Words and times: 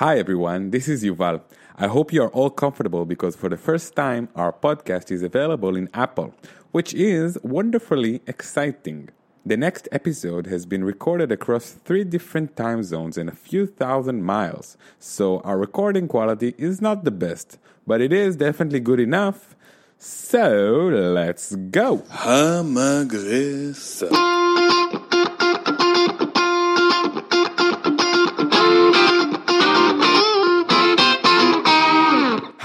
Hi, 0.00 0.18
everyone. 0.18 0.72
This 0.72 0.88
is 0.88 1.02
Yuval. 1.02 1.40
I 1.78 1.86
hope 1.86 2.12
you 2.12 2.22
are 2.22 2.28
all 2.28 2.50
comfortable 2.50 3.06
because 3.06 3.34
for 3.34 3.48
the 3.48 3.56
first 3.56 3.96
time, 3.96 4.28
our 4.36 4.52
podcast 4.52 5.10
is 5.10 5.22
available 5.22 5.74
in 5.74 5.88
Apple, 5.94 6.34
which 6.70 6.92
is 6.92 7.38
wonderfully 7.42 8.20
exciting. 8.26 9.08
The 9.46 9.56
next 9.56 9.88
episode 9.90 10.48
has 10.48 10.66
been 10.66 10.84
recorded 10.84 11.32
across 11.32 11.70
three 11.70 12.04
different 12.04 12.56
time 12.58 12.82
zones 12.82 13.16
and 13.16 13.30
a 13.30 13.34
few 13.34 13.66
thousand 13.66 14.22
miles, 14.22 14.76
so 14.98 15.40
our 15.40 15.56
recording 15.56 16.08
quality 16.08 16.54
is 16.58 16.82
not 16.82 17.04
the 17.04 17.10
best, 17.10 17.56
but 17.86 18.02
it 18.02 18.12
is 18.12 18.36
definitely 18.36 18.80
good 18.80 19.00
enough. 19.00 19.56
So 19.98 20.90
let's 20.92 21.56
go! 21.56 22.04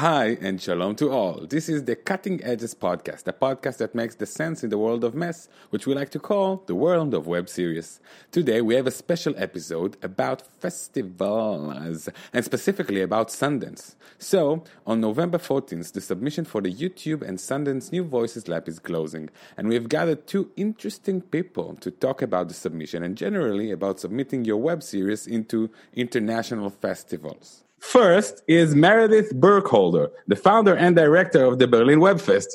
Hi, 0.01 0.35
and 0.41 0.59
shalom 0.59 0.95
to 0.95 1.11
all. 1.11 1.45
This 1.47 1.69
is 1.69 1.83
the 1.83 1.95
Cutting 1.95 2.43
Edges 2.43 2.73
Podcast, 2.73 3.27
a 3.27 3.33
podcast 3.33 3.77
that 3.77 3.93
makes 3.93 4.15
the 4.15 4.25
sense 4.25 4.63
in 4.63 4.71
the 4.71 4.77
world 4.79 5.03
of 5.03 5.13
mess, 5.13 5.47
which 5.69 5.85
we 5.85 5.93
like 5.93 6.09
to 6.09 6.19
call 6.19 6.63
the 6.65 6.73
world 6.73 7.13
of 7.13 7.27
web 7.27 7.47
series. 7.47 7.99
Today, 8.31 8.61
we 8.61 8.73
have 8.73 8.87
a 8.87 8.89
special 8.89 9.35
episode 9.37 9.97
about 10.01 10.41
festivals, 10.59 12.09
and 12.33 12.43
specifically 12.43 13.03
about 13.03 13.27
Sundance. 13.27 13.93
So, 14.17 14.63
on 14.87 15.01
November 15.01 15.37
14th, 15.37 15.93
the 15.93 16.01
submission 16.01 16.45
for 16.45 16.61
the 16.61 16.73
YouTube 16.73 17.21
and 17.21 17.37
Sundance 17.37 17.91
New 17.91 18.03
Voices 18.03 18.47
Lab 18.47 18.67
is 18.67 18.79
closing, 18.79 19.29
and 19.55 19.67
we 19.67 19.75
have 19.75 19.87
gathered 19.87 20.25
two 20.25 20.49
interesting 20.55 21.21
people 21.21 21.75
to 21.75 21.91
talk 21.91 22.23
about 22.23 22.47
the 22.47 22.55
submission 22.55 23.03
and 23.03 23.15
generally 23.15 23.69
about 23.69 23.99
submitting 23.99 24.45
your 24.45 24.57
web 24.57 24.81
series 24.81 25.27
into 25.27 25.69
international 25.93 26.71
festivals. 26.71 27.65
First 27.81 28.43
is 28.47 28.75
Meredith 28.75 29.33
Burkholder, 29.33 30.11
the 30.27 30.35
founder 30.35 30.75
and 30.75 30.95
director 30.95 31.43
of 31.43 31.57
the 31.57 31.67
Berlin 31.67 31.99
Webfest. 31.99 32.47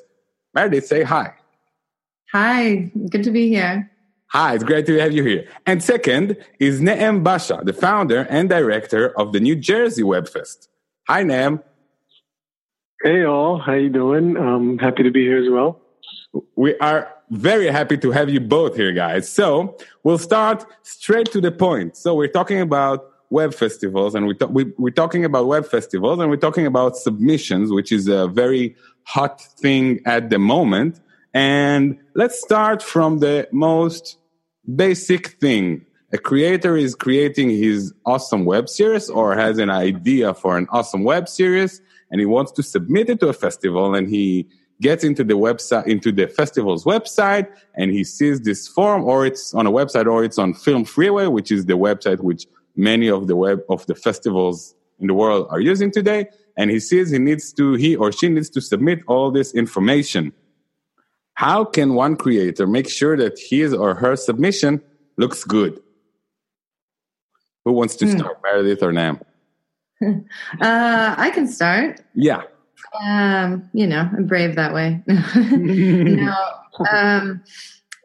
Meredith, 0.55 0.87
say 0.87 1.03
hi. 1.03 1.34
Hi, 2.33 2.91
good 3.11 3.25
to 3.25 3.33
be 3.33 3.48
here. 3.48 3.91
Hi, 4.28 4.55
it's 4.55 4.64
great 4.64 4.86
to 4.86 4.98
have 4.98 5.12
you 5.12 5.25
here. 5.25 5.48
And 5.67 5.83
second 5.83 6.36
is 6.61 6.81
Neem 6.81 7.25
Basha, 7.25 7.61
the 7.64 7.73
founder 7.73 8.27
and 8.31 8.48
director 8.48 9.09
of 9.19 9.33
the 9.33 9.41
New 9.41 9.56
Jersey 9.56 10.03
Webfest. 10.03 10.69
Hi, 11.09 11.25
Neem. 11.25 11.61
Hey 13.03 13.25
all, 13.25 13.58
how 13.58 13.75
you 13.75 13.91
doing? 13.91 14.36
Um, 14.36 14.79
happy 14.79 15.03
to 15.03 15.11
be 15.11 15.25
here 15.25 15.42
as 15.42 15.51
well. 15.51 15.81
We 16.55 16.79
are 16.79 17.12
very 17.31 17.67
happy 17.67 17.98
to 17.98 18.11
have 18.12 18.31
you 18.31 18.41
both 18.41 18.77
here, 18.77 18.92
guys. 18.92 19.29
So 19.29 19.77
we'll 20.05 20.19
start 20.19 20.64
straight 20.83 21.31
to 21.33 21.41
the 21.41 21.53
point. 21.53 21.97
So 21.97 22.14
we're 22.14 22.29
talking 22.29 22.61
about 22.61 23.11
web 23.31 23.55
festivals 23.55 24.15
and 24.15 24.27
we, 24.27 24.35
ta- 24.35 24.47
we, 24.47 24.73
we're 24.79 24.91
talking 24.91 25.25
about 25.25 25.47
web 25.47 25.67
festivals 25.67 26.19
and 26.19 26.31
we're 26.31 26.37
talking 26.37 26.67
about 26.67 26.97
submissions, 26.97 27.71
which 27.71 27.93
is 27.93 28.09
a 28.09 28.29
very 28.29 28.77
hot 29.05 29.41
thing 29.41 30.01
at 30.05 30.31
the 30.31 30.39
moment. 30.39 31.01
And 31.35 31.99
let's 32.15 32.41
start 32.41 32.83
from 32.83 33.19
the 33.19 33.49
most 33.53 34.19
basic 34.75 35.29
thing. 35.41 35.85
A 36.13 36.19
creator 36.19 36.77
is 36.77 36.95
creating 36.95 37.51
his 37.51 37.93
awesome 38.05 38.45
web 38.45 38.69
series 38.69 39.11
or 39.11 39.35
has 39.35 39.59
an 39.59 39.71
idea 39.71 40.35
for 40.35 40.57
an 40.57 40.67
awesome 40.71 41.05
web 41.05 41.29
series 41.29 41.83
and 42.11 42.21
he 42.21 42.27
wants 42.27 42.53
to 42.53 42.63
submit 42.63 43.11
it 43.11 43.21
to 43.21 43.29
a 43.29 43.33
festival 43.33 43.95
and 43.95 44.09
he 44.09 44.47
gets 44.81 45.05
into 45.05 45.25
the 45.25 45.35
website 45.35 45.87
into 45.87 46.13
the 46.13 46.29
festival's 46.29 46.85
website 46.85 47.49
and 47.75 47.91
he 47.91 48.05
sees 48.05 48.43
this 48.43 48.69
form 48.69 49.05
or 49.05 49.25
it's 49.25 49.55
on 49.55 49.67
a 49.67 49.71
website 49.71 50.07
or 50.07 50.23
it's 50.23 50.39
on 50.39 50.53
film 50.53 50.85
freeway 50.85 51.27
which 51.27 51.51
is 51.51 51.65
the 51.67 51.75
website 51.75 52.21
which 52.21 52.47
many 52.77 53.09
of 53.09 53.27
the 53.27 53.37
web 53.37 53.61
of 53.69 53.85
the 53.87 53.95
festivals 53.95 54.75
in 54.99 55.07
the 55.07 55.15
world 55.15 55.47
are 55.51 55.61
using 55.61 55.91
today 55.91 56.27
and 56.57 56.71
he 56.71 56.79
sees 56.81 57.11
he 57.11 57.19
needs 57.19 57.53
to 57.53 57.75
he 57.75 57.97
or 57.97 58.13
she 58.13 58.29
needs 58.29 58.49
to 58.51 58.61
submit 58.61 59.01
all 59.09 59.31
this 59.31 59.55
information 59.55 60.33
how 61.35 61.65
can 61.65 61.95
one 61.95 62.17
creator 62.17 62.67
make 62.67 62.89
sure 62.89 63.17
that 63.17 63.39
his 63.39 63.75
or 63.75 63.95
her 63.95 64.17
submission 64.17 64.81
looks 65.19 65.45
good 65.45 65.81
who 67.65 67.73
wants 67.73 67.97
to 67.97 68.07
Hmm. 68.07 68.19
start 68.19 68.39
meredith 68.42 68.83
or 68.83 68.92
nam 68.92 69.20
Uh, 70.03 71.15
I 71.17 71.31
can 71.35 71.47
start. 71.48 72.01
yeah 72.15 72.42
Um, 73.03 73.69
you 73.73 73.86
know, 73.86 74.09
I'm 74.17 74.27
brave 74.27 74.55
that 74.57 74.73
way. 74.75 75.03
no, 75.09 76.35
um, 76.91 77.42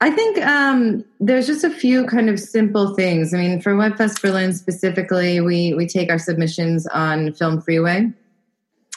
I 0.01 0.09
think 0.09 0.39
um, 0.39 1.05
there's 1.19 1.45
just 1.45 1.63
a 1.63 1.69
few 1.69 2.07
kind 2.07 2.27
of 2.27 2.39
simple 2.39 2.95
things. 2.95 3.35
I 3.35 3.37
mean, 3.37 3.61
for 3.61 3.75
WebFest 3.75 4.19
Berlin 4.19 4.51
specifically, 4.51 5.39
we 5.41 5.75
we 5.75 5.87
take 5.87 6.09
our 6.09 6.17
submissions 6.17 6.87
on 6.87 7.33
Film 7.33 7.61
Freeway, 7.61 8.11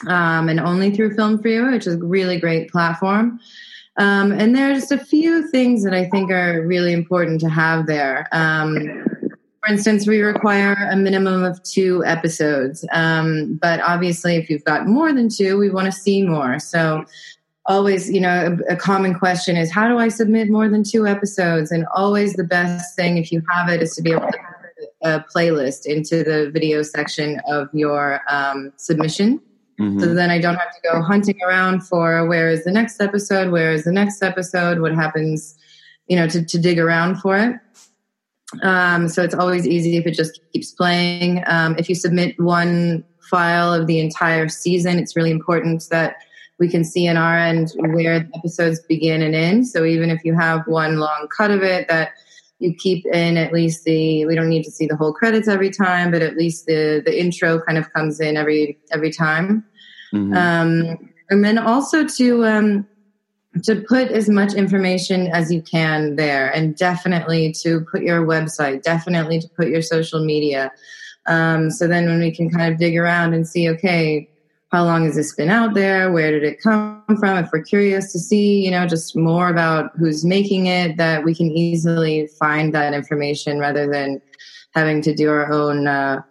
um, 0.07 0.49
and 0.49 0.59
only 0.59 0.89
through 0.89 1.15
Film 1.15 1.39
Freeway, 1.39 1.73
which 1.73 1.85
is 1.85 1.95
a 1.95 1.99
really 1.99 2.39
great 2.39 2.71
platform. 2.71 3.39
Um, 3.97 4.31
and 4.31 4.55
there 4.55 4.71
are 4.71 4.73
just 4.73 4.91
a 4.91 4.97
few 4.97 5.47
things 5.49 5.83
that 5.83 5.93
I 5.93 6.09
think 6.09 6.31
are 6.31 6.65
really 6.65 6.91
important 6.91 7.39
to 7.41 7.49
have 7.49 7.85
there. 7.85 8.27
Um, 8.31 9.05
for 9.65 9.71
instance, 9.71 10.05
we 10.07 10.21
require 10.21 10.75
a 10.91 10.95
minimum 10.95 11.43
of 11.43 11.61
two 11.63 12.03
episodes. 12.05 12.85
Um, 12.91 13.57
but 13.61 13.79
obviously, 13.81 14.35
if 14.35 14.49
you've 14.49 14.63
got 14.63 14.87
more 14.87 15.13
than 15.13 15.29
two, 15.29 15.57
we 15.57 15.69
want 15.69 15.85
to 15.85 15.91
see 15.91 16.23
more. 16.23 16.59
So, 16.59 17.05
always, 17.67 18.11
you 18.11 18.21
know, 18.21 18.57
a, 18.69 18.73
a 18.73 18.75
common 18.75 19.13
question 19.13 19.57
is 19.57 19.71
how 19.71 19.87
do 19.87 19.97
I 19.97 20.07
submit 20.07 20.49
more 20.49 20.69
than 20.69 20.83
two 20.83 21.07
episodes? 21.07 21.71
And 21.71 21.85
always 21.95 22.33
the 22.33 22.43
best 22.43 22.95
thing, 22.95 23.17
if 23.17 23.31
you 23.31 23.41
have 23.49 23.69
it, 23.69 23.81
is 23.81 23.95
to 23.95 24.01
be 24.01 24.11
able 24.11 24.31
to 24.31 24.37
a 25.03 25.23
playlist 25.33 25.85
into 25.85 26.23
the 26.23 26.49
video 26.51 26.81
section 26.81 27.39
of 27.47 27.69
your 27.73 28.21
um, 28.29 28.73
submission. 28.77 29.39
Mhm. 29.79 29.99
So 29.99 30.13
then 30.13 30.31
I 30.31 30.39
don't 30.39 30.55
have 30.55 30.73
to 30.73 30.81
go 30.83 31.01
hunting 31.01 31.37
around 31.45 31.81
for 31.81 32.25
where 32.27 32.49
is 32.49 32.63
the 32.63 32.71
next 32.71 33.01
episode, 33.01 33.51
where 33.51 33.71
is 33.71 33.83
the 33.83 33.91
next 33.91 34.23
episode, 34.23 34.79
what 34.79 34.93
happens, 34.93 35.55
you 36.07 36.15
know, 36.15 36.27
to, 36.27 36.43
to 36.43 36.57
dig 36.57 36.79
around 36.79 37.17
for 37.17 37.37
it. 37.37 37.55
Um, 38.63 39.07
so 39.07 39.21
it's 39.21 39.35
always 39.35 39.67
easy 39.67 39.97
if 39.97 40.05
it 40.05 40.13
just 40.13 40.39
keeps 40.53 40.71
playing. 40.71 41.43
Um, 41.47 41.75
if 41.77 41.89
you 41.89 41.95
submit 41.95 42.39
one 42.39 43.03
file 43.29 43.73
of 43.73 43.87
the 43.87 43.99
entire 43.99 44.47
season, 44.47 44.97
it's 44.97 45.15
really 45.15 45.31
important 45.31 45.83
that 45.89 46.17
we 46.59 46.69
can 46.69 46.83
see 46.83 47.05
in 47.05 47.17
our 47.17 47.37
end 47.37 47.71
where 47.75 48.19
the 48.19 48.37
episodes 48.37 48.79
begin 48.87 49.21
and 49.21 49.35
end. 49.35 49.67
So 49.67 49.83
even 49.83 50.09
if 50.09 50.23
you 50.23 50.35
have 50.35 50.65
one 50.67 50.97
long 50.99 51.27
cut 51.35 51.51
of 51.51 51.63
it, 51.63 51.87
that 51.89 52.11
you 52.59 52.73
keep 52.73 53.05
in 53.07 53.37
at 53.37 53.51
least 53.51 53.83
the 53.83 54.25
we 54.25 54.35
don't 54.35 54.49
need 54.49 54.63
to 54.63 54.71
see 54.71 54.87
the 54.87 54.95
whole 54.95 55.13
credits 55.13 55.47
every 55.47 55.69
time, 55.69 56.11
but 56.11 56.21
at 56.21 56.37
least 56.37 56.65
the 56.65 57.01
the 57.05 57.19
intro 57.19 57.59
kind 57.59 57.77
of 57.77 57.91
comes 57.93 58.19
in 58.19 58.37
every 58.37 58.77
every 58.91 59.11
time. 59.11 59.65
Mhm. 60.13 60.35
Um, 60.35 61.09
and 61.29 61.43
then 61.43 61.57
also 61.57 62.05
to 62.05 62.45
um, 62.45 62.87
to 63.63 63.75
put 63.87 64.09
as 64.09 64.29
much 64.29 64.53
information 64.53 65.27
as 65.27 65.51
you 65.51 65.61
can 65.61 66.15
there, 66.15 66.49
and 66.53 66.75
definitely 66.75 67.53
to 67.63 67.81
put 67.91 68.01
your 68.01 68.25
website, 68.25 68.81
definitely 68.83 69.39
to 69.39 69.49
put 69.49 69.67
your 69.67 69.81
social 69.81 70.23
media. 70.23 70.71
Um, 71.25 71.71
so 71.71 71.87
then, 71.87 72.05
when 72.05 72.19
we 72.19 72.31
can 72.31 72.49
kind 72.49 72.71
of 72.71 72.79
dig 72.79 72.97
around 72.97 73.33
and 73.33 73.47
see, 73.47 73.67
okay, 73.69 74.29
how 74.75 74.83
long 74.83 75.05
has 75.05 75.15
this 75.15 75.33
been 75.33 75.49
out 75.49 75.73
there? 75.73 76.11
Where 76.11 76.31
did 76.31 76.43
it 76.43 76.61
come 76.61 77.01
from? 77.17 77.37
If 77.37 77.49
we're 77.53 77.63
curious 77.63 78.11
to 78.11 78.19
see, 78.19 78.65
you 78.65 78.71
know, 78.71 78.85
just 78.85 79.15
more 79.15 79.47
about 79.47 79.91
who's 79.97 80.25
making 80.25 80.65
it, 80.65 80.97
that 80.97 81.23
we 81.23 81.33
can 81.33 81.49
easily 81.49 82.27
find 82.39 82.73
that 82.75 82.93
information 82.93 83.57
rather 83.57 83.89
than 83.89 84.21
having 84.73 85.01
to 85.03 85.15
do 85.15 85.29
our 85.29 85.49
own 85.49 85.87
uh, 85.87 86.21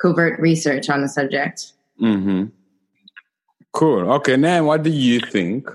covert 0.00 0.40
research 0.40 0.90
on 0.90 1.02
the 1.02 1.08
subject. 1.08 1.72
mm-hmm. 2.00 2.46
cool 3.72 4.10
okay 4.12 4.36
nam 4.36 4.66
what 4.66 4.82
do 4.82 4.90
you 4.90 5.20
think 5.20 5.68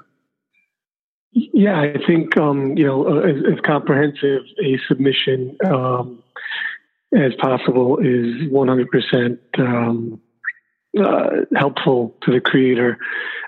Yeah, 1.31 1.79
I 1.79 1.95
think 2.05 2.35
um, 2.37 2.77
you 2.77 2.85
know 2.85 3.07
uh, 3.07 3.21
as, 3.21 3.37
as 3.53 3.59
comprehensive 3.61 4.41
a 4.67 4.77
submission 4.87 5.55
um, 5.65 6.21
as 7.15 7.33
possible 7.35 7.99
is 7.99 8.51
100% 8.51 9.39
um, 9.59 10.19
uh, 10.99 11.45
helpful 11.55 12.15
to 12.23 12.31
the 12.31 12.41
creator. 12.41 12.97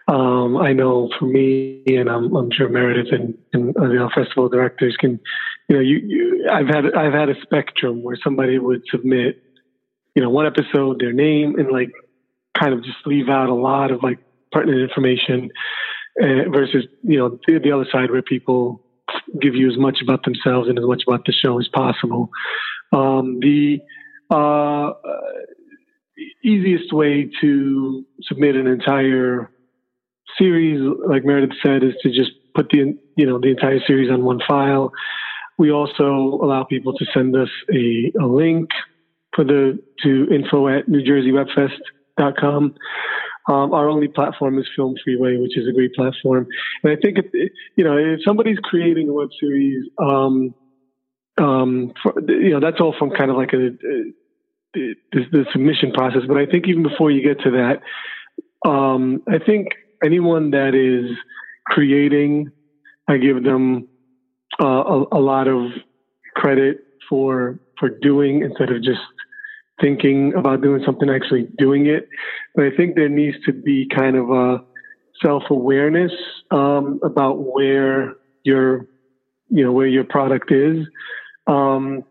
Um, 0.08 0.58
I 0.58 0.74
know 0.74 1.10
for 1.20 1.26
me, 1.26 1.84
and 1.88 2.10
I'm, 2.10 2.36
I'm 2.36 2.50
sure 2.52 2.68
Meredith 2.68 3.12
and, 3.12 3.38
and 3.54 3.76
the 3.76 4.10
festival 4.16 4.50
directors 4.50 4.98
can, 5.00 5.20
you 5.68 5.76
know, 5.76 5.82
you, 5.82 5.98
you 5.98 6.50
I've 6.52 6.68
had 6.68 6.94
I've 6.96 7.14
had 7.14 7.30
a 7.30 7.40
spectrum 7.42 8.02
where 8.02 8.18
somebody 8.24 8.58
would 8.58 8.82
submit, 8.90 9.44
you 10.16 10.24
know, 10.24 10.30
one 10.30 10.48
episode, 10.48 11.00
their 11.00 11.14
name, 11.14 11.60
and 11.60 11.72
like 11.72 11.92
kind 12.60 12.74
of 12.74 12.84
just 12.84 12.98
leave 13.06 13.30
out 13.30 13.50
a 13.50 13.54
lot 13.54 13.92
of 13.92 14.02
like 14.02 14.18
pertinent 14.52 14.82
information 14.82 15.52
uh, 16.22 16.50
versus 16.52 16.86
you 17.04 17.20
know 17.20 17.40
the, 17.48 17.60
the 17.60 17.72
other 17.72 17.86
side 17.92 18.10
where 18.10 18.22
people 18.22 18.84
give 19.40 19.56
you 19.56 19.70
as 19.70 19.78
much 19.78 20.00
about 20.02 20.24
themselves 20.24 20.68
and 20.68 20.78
as 20.78 20.86
much 20.86 21.04
about 21.08 21.26
the 21.26 21.32
show 21.32 21.60
as 21.60 21.68
possible. 21.68 22.30
Um, 22.92 23.40
the 23.40 23.80
uh, 24.32 24.94
easiest 26.44 26.94
way 26.94 27.30
to 27.42 28.06
submit 28.24 28.56
an 28.56 28.68
entire 28.68 29.52
series, 30.38 30.82
like 31.08 31.26
Meredith 31.26 31.58
said, 31.64 31.84
is 31.84 31.94
to 32.04 32.10
just 32.10 32.32
put 32.56 32.70
the 32.70 32.98
you 33.16 33.26
know 33.26 33.40
the 33.40 33.50
entire 33.50 33.80
series 33.86 34.12
on 34.12 34.24
one 34.24 34.40
file. 34.48 34.92
We 35.58 35.72
also 35.72 36.40
allow 36.42 36.64
people 36.64 36.94
to 36.94 37.06
send 37.14 37.36
us 37.36 37.50
a, 37.74 38.14
a 38.20 38.26
link 38.26 38.70
for 39.36 39.44
the 39.44 39.80
to 40.04 40.28
info 40.32 40.68
at 40.70 40.88
newjerseywebfest.com. 40.88 42.76
Um, 43.50 43.74
our 43.74 43.90
only 43.90 44.08
platform 44.08 44.60
is 44.60 44.68
Film 44.76 44.96
Freeway, 45.04 45.38
which 45.38 45.58
is 45.58 45.68
a 45.68 45.74
great 45.74 45.94
platform. 45.96 46.48
And 46.84 46.94
I 46.94 46.96
think, 46.96 47.18
it, 47.18 47.52
you 47.76 47.84
know, 47.84 47.98
if 47.98 48.20
somebody's 48.24 48.60
creating 48.60 49.10
a 49.10 49.14
web 49.14 49.30
series, 49.40 49.90
um, 49.98 50.54
um, 51.40 51.94
for, 52.04 52.14
you 52.28 52.52
know, 52.52 52.60
that's 52.60 52.80
all 52.80 52.94
from 52.98 53.10
kind 53.10 53.32
of 53.32 53.38
like 53.38 53.54
a, 53.54 53.68
a 53.68 54.14
the, 54.74 54.96
the, 55.12 55.46
submission 55.52 55.92
process. 55.92 56.22
But 56.28 56.38
I 56.38 56.46
think 56.46 56.68
even 56.68 56.84
before 56.84 57.12
you 57.12 57.24
get 57.24 57.42
to 57.44 57.52
that, 57.52 58.70
um, 58.70 59.22
I 59.28 59.40
think 59.44 59.70
anyone 60.04 60.52
that 60.52 60.76
is 60.76 61.16
creating, 61.66 62.52
I 63.08 63.18
give 63.18 63.44
them 63.44 63.88
uh, 64.62 64.66
a, 64.66 65.06
a 65.14 65.20
lot 65.20 65.48
of 65.48 65.72
credit 66.36 66.80
for 67.10 67.60
for 67.80 67.90
doing 67.90 68.44
instead 68.44 68.70
of 68.72 68.84
just 68.84 69.00
thinking 69.82 70.34
about 70.38 70.62
doing 70.62 70.84
something, 70.86 71.10
actually 71.10 71.48
doing 71.58 71.88
it. 71.88 72.08
But 72.56 72.66
I 72.66 72.70
think 72.76 72.96
there 72.96 73.10
needs 73.10 73.38
to 73.46 73.54
be 73.54 73.88
kind 73.96 74.18
of 74.18 74.30
a 74.30 74.64
self 75.22 75.44
awareness 75.50 76.12
um, 76.52 77.00
about 77.04 77.40
where 77.54 78.14
your 78.44 78.86
you 79.50 79.64
know 79.64 79.72
where 79.72 79.88
your 79.88 80.04
product 80.04 80.52
is. 80.52 80.86
Um, 81.48 82.04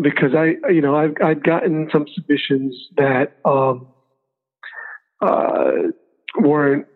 because 0.00 0.34
I, 0.34 0.54
you 0.70 0.80
know, 0.80 0.96
I've, 0.96 1.14
I've 1.22 1.42
gotten 1.42 1.88
some 1.92 2.06
submissions 2.14 2.74
that 2.96 3.36
um, 3.44 3.88
uh, 5.20 5.72
weren't, 6.38 6.86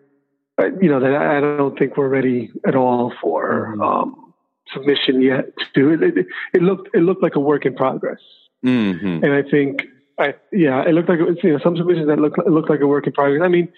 uh, 0.59 0.65
you 0.81 0.89
know, 0.89 0.99
that 0.99 1.15
I 1.15 1.39
don't 1.39 1.77
think 1.77 1.97
we're 1.97 2.07
ready 2.07 2.51
at 2.67 2.75
all 2.75 3.13
for 3.21 3.69
mm-hmm. 3.71 3.81
um, 3.81 4.33
submission 4.73 5.21
yet. 5.21 5.45
To 5.75 5.93
it, 5.93 6.01
it, 6.01 6.25
it, 6.53 6.61
looked 6.61 6.89
it 6.93 7.01
looked 7.01 7.21
like 7.21 7.35
a 7.35 7.39
work 7.39 7.65
in 7.65 7.75
progress, 7.75 8.19
mm-hmm. 8.65 9.23
and 9.23 9.33
I 9.33 9.43
think, 9.43 9.83
I 10.19 10.33
yeah, 10.51 10.83
it 10.87 10.93
looked 10.93 11.09
like 11.09 11.19
it 11.19 11.27
was, 11.27 11.37
you 11.43 11.53
know 11.53 11.59
some 11.63 11.77
submissions 11.77 12.07
that 12.07 12.17
looked 12.19 12.39
looked 12.47 12.69
like 12.69 12.81
a 12.81 12.87
work 12.87 13.05
in 13.05 13.13
progress. 13.13 13.41
I 13.43 13.49
mean, 13.49 13.71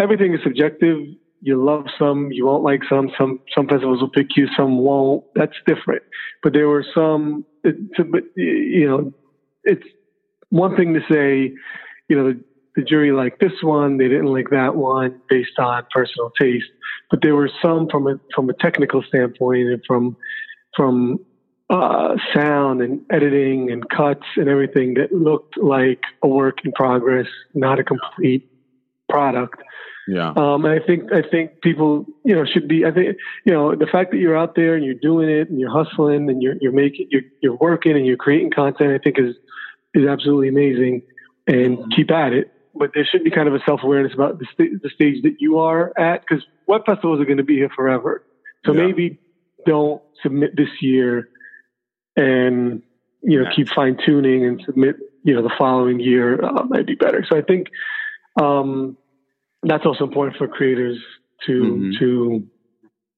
everything 0.00 0.34
is 0.34 0.40
subjective. 0.42 0.98
You 1.42 1.62
love 1.62 1.86
some, 1.98 2.32
you 2.32 2.46
won't 2.46 2.64
like 2.64 2.82
some. 2.88 3.10
Some 3.18 3.40
some 3.54 3.68
festivals 3.68 4.00
will 4.00 4.10
pick 4.10 4.36
you, 4.36 4.48
some 4.56 4.78
won't. 4.78 5.24
That's 5.34 5.56
different. 5.66 6.02
But 6.42 6.52
there 6.52 6.68
were 6.68 6.84
some 6.94 7.44
but 7.62 8.24
you 8.36 8.88
know, 8.88 9.12
it's 9.64 9.86
one 10.50 10.76
thing 10.76 10.94
to 10.94 11.00
say, 11.10 11.52
you 12.08 12.16
know, 12.16 12.32
the, 12.32 12.44
the 12.76 12.82
jury 12.82 13.12
liked 13.12 13.40
this 13.40 13.62
one, 13.62 13.98
they 13.98 14.08
didn't 14.08 14.32
like 14.32 14.50
that 14.50 14.76
one 14.76 15.20
based 15.28 15.58
on 15.58 15.84
personal 15.92 16.30
taste. 16.40 16.66
But 17.10 17.20
there 17.22 17.34
were 17.34 17.50
some 17.62 17.88
from 17.88 18.06
a 18.06 18.20
from 18.34 18.48
a 18.50 18.52
technical 18.54 19.02
standpoint 19.02 19.68
and 19.68 19.82
from 19.86 20.16
from 20.76 21.18
uh, 21.70 22.16
sound 22.34 22.80
and 22.80 23.00
editing 23.10 23.70
and 23.70 23.88
cuts 23.88 24.26
and 24.36 24.48
everything 24.48 24.94
that 24.94 25.12
looked 25.12 25.56
like 25.56 26.00
a 26.22 26.28
work 26.28 26.58
in 26.64 26.72
progress, 26.72 27.26
not 27.54 27.78
a 27.78 27.84
complete 27.84 28.48
product. 29.08 29.60
Yeah. 30.06 30.32
Um, 30.36 30.64
and 30.64 30.80
I 30.80 30.84
think 30.84 31.12
I 31.12 31.22
think 31.22 31.60
people, 31.62 32.06
you 32.24 32.34
know, 32.34 32.44
should 32.44 32.68
be. 32.68 32.84
I 32.84 32.92
think 32.92 33.16
you 33.44 33.52
know 33.52 33.74
the 33.74 33.86
fact 33.86 34.12
that 34.12 34.18
you're 34.18 34.36
out 34.36 34.54
there 34.54 34.76
and 34.76 34.84
you're 34.84 34.94
doing 34.94 35.28
it 35.28 35.50
and 35.50 35.58
you're 35.58 35.70
hustling 35.70 36.30
and 36.30 36.40
you're 36.40 36.54
you're 36.60 36.72
making 36.72 37.08
you're 37.10 37.22
you're 37.42 37.56
working 37.56 37.96
and 37.96 38.06
you're 38.06 38.16
creating 38.16 38.52
content. 38.52 38.92
I 38.92 38.98
think 38.98 39.18
is 39.18 39.34
is 39.94 40.06
absolutely 40.06 40.48
amazing, 40.48 41.02
and 41.48 41.78
mm-hmm. 41.78 41.90
keep 41.90 42.10
at 42.12 42.32
it. 42.32 42.52
But 42.74 42.92
there 42.94 43.04
should 43.04 43.24
be 43.24 43.30
kind 43.30 43.48
of 43.48 43.54
a 43.54 43.60
self 43.66 43.80
awareness 43.82 44.12
about 44.14 44.38
the, 44.38 44.46
st- 44.52 44.80
the 44.80 44.90
stage 44.90 45.22
that 45.22 45.36
you 45.40 45.58
are 45.58 45.92
at 45.98 46.20
because 46.20 46.44
web 46.68 46.82
festivals 46.86 47.20
are 47.20 47.24
going 47.24 47.38
to 47.38 47.44
be 47.44 47.56
here 47.56 47.70
forever. 47.74 48.24
So 48.64 48.72
yeah. 48.72 48.86
maybe 48.86 49.18
don't 49.64 50.02
submit 50.22 50.56
this 50.56 50.68
year, 50.80 51.30
and 52.14 52.80
you 53.22 53.42
know 53.42 53.50
keep 53.56 53.70
fine 53.70 53.96
tuning 54.06 54.44
and 54.44 54.62
submit 54.64 54.96
you 55.24 55.34
know 55.34 55.42
the 55.42 55.54
following 55.58 55.98
year 55.98 56.40
uh, 56.44 56.62
might 56.64 56.86
be 56.86 56.94
better. 56.94 57.26
So 57.28 57.36
I 57.36 57.42
think. 57.42 57.66
Um, 58.40 58.98
that's 59.62 59.84
also 59.84 60.04
important 60.04 60.36
for 60.36 60.48
creators 60.48 60.98
to 61.46 61.52
mm-hmm. 61.52 61.98
to 61.98 62.46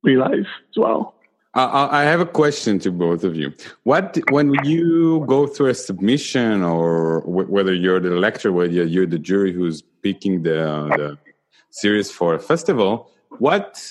realize 0.02 0.46
as 0.70 0.76
well. 0.76 1.14
I 1.54 2.02
have 2.02 2.20
a 2.20 2.26
question 2.26 2.78
to 2.80 2.92
both 2.92 3.24
of 3.24 3.34
you. 3.34 3.52
What 3.82 4.16
when 4.30 4.54
you 4.64 5.24
go 5.26 5.46
through 5.46 5.70
a 5.70 5.74
submission, 5.74 6.62
or 6.62 7.20
whether 7.26 7.74
you're 7.74 7.98
the 7.98 8.10
lecturer, 8.10 8.52
whether 8.52 8.84
you're 8.84 9.06
the 9.06 9.18
jury 9.18 9.52
who's 9.52 9.82
picking 10.02 10.42
the, 10.42 10.88
the 10.96 11.18
series 11.70 12.12
for 12.12 12.34
a 12.34 12.38
festival, 12.38 13.10
what 13.38 13.82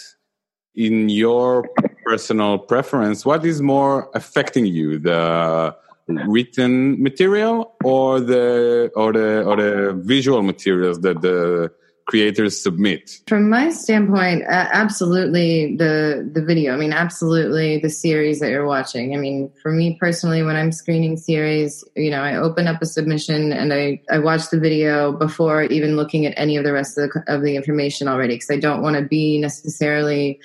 in 0.76 1.10
your 1.10 1.68
personal 2.06 2.58
preference, 2.58 3.26
what 3.26 3.46
is 3.46 3.62
more 3.62 4.10
affecting 4.14 4.66
you, 4.66 4.98
the 5.00 5.76
written 6.08 7.02
material 7.04 7.76
or 7.84 8.22
the 8.22 8.90
or 8.96 9.12
the 9.12 9.44
or 9.44 9.58
the 9.58 9.94
visual 10.06 10.42
materials 10.42 11.02
that 11.02 11.22
the 11.22 11.70
creators 12.08 12.62
submit? 12.62 13.22
From 13.28 13.50
my 13.50 13.70
standpoint, 13.70 14.44
uh, 14.44 14.68
absolutely 14.72 15.76
the 15.76 16.28
the 16.34 16.42
video. 16.42 16.74
I 16.74 16.78
mean, 16.78 16.94
absolutely 16.94 17.80
the 17.80 17.90
series 17.90 18.40
that 18.40 18.50
you're 18.50 18.66
watching. 18.66 19.14
I 19.14 19.18
mean, 19.18 19.52
for 19.62 19.72
me 19.72 19.98
personally, 20.00 20.42
when 20.42 20.56
I'm 20.56 20.72
screening 20.72 21.18
series, 21.18 21.84
you 21.96 22.10
know, 22.10 22.22
I 22.22 22.36
open 22.36 22.68
up 22.68 22.82
a 22.82 22.86
submission 22.86 23.54
and 23.54 23.74
I 23.74 24.02
I 24.10 24.20
watch 24.20 24.50
the 24.50 24.60
video 24.60 25.12
before 25.12 25.64
even 25.64 25.96
looking 25.96 26.26
at 26.26 26.34
any 26.38 26.58
of 26.58 26.64
the 26.64 26.74
rest 26.74 26.98
of 26.98 27.10
the, 27.10 27.24
of 27.28 27.44
the 27.44 27.56
information 27.56 28.08
already 28.08 28.36
because 28.36 28.50
I 28.50 28.60
don't 28.60 28.82
want 28.82 28.96
to 28.96 29.04
be 29.04 29.38
necessarily. 29.38 30.40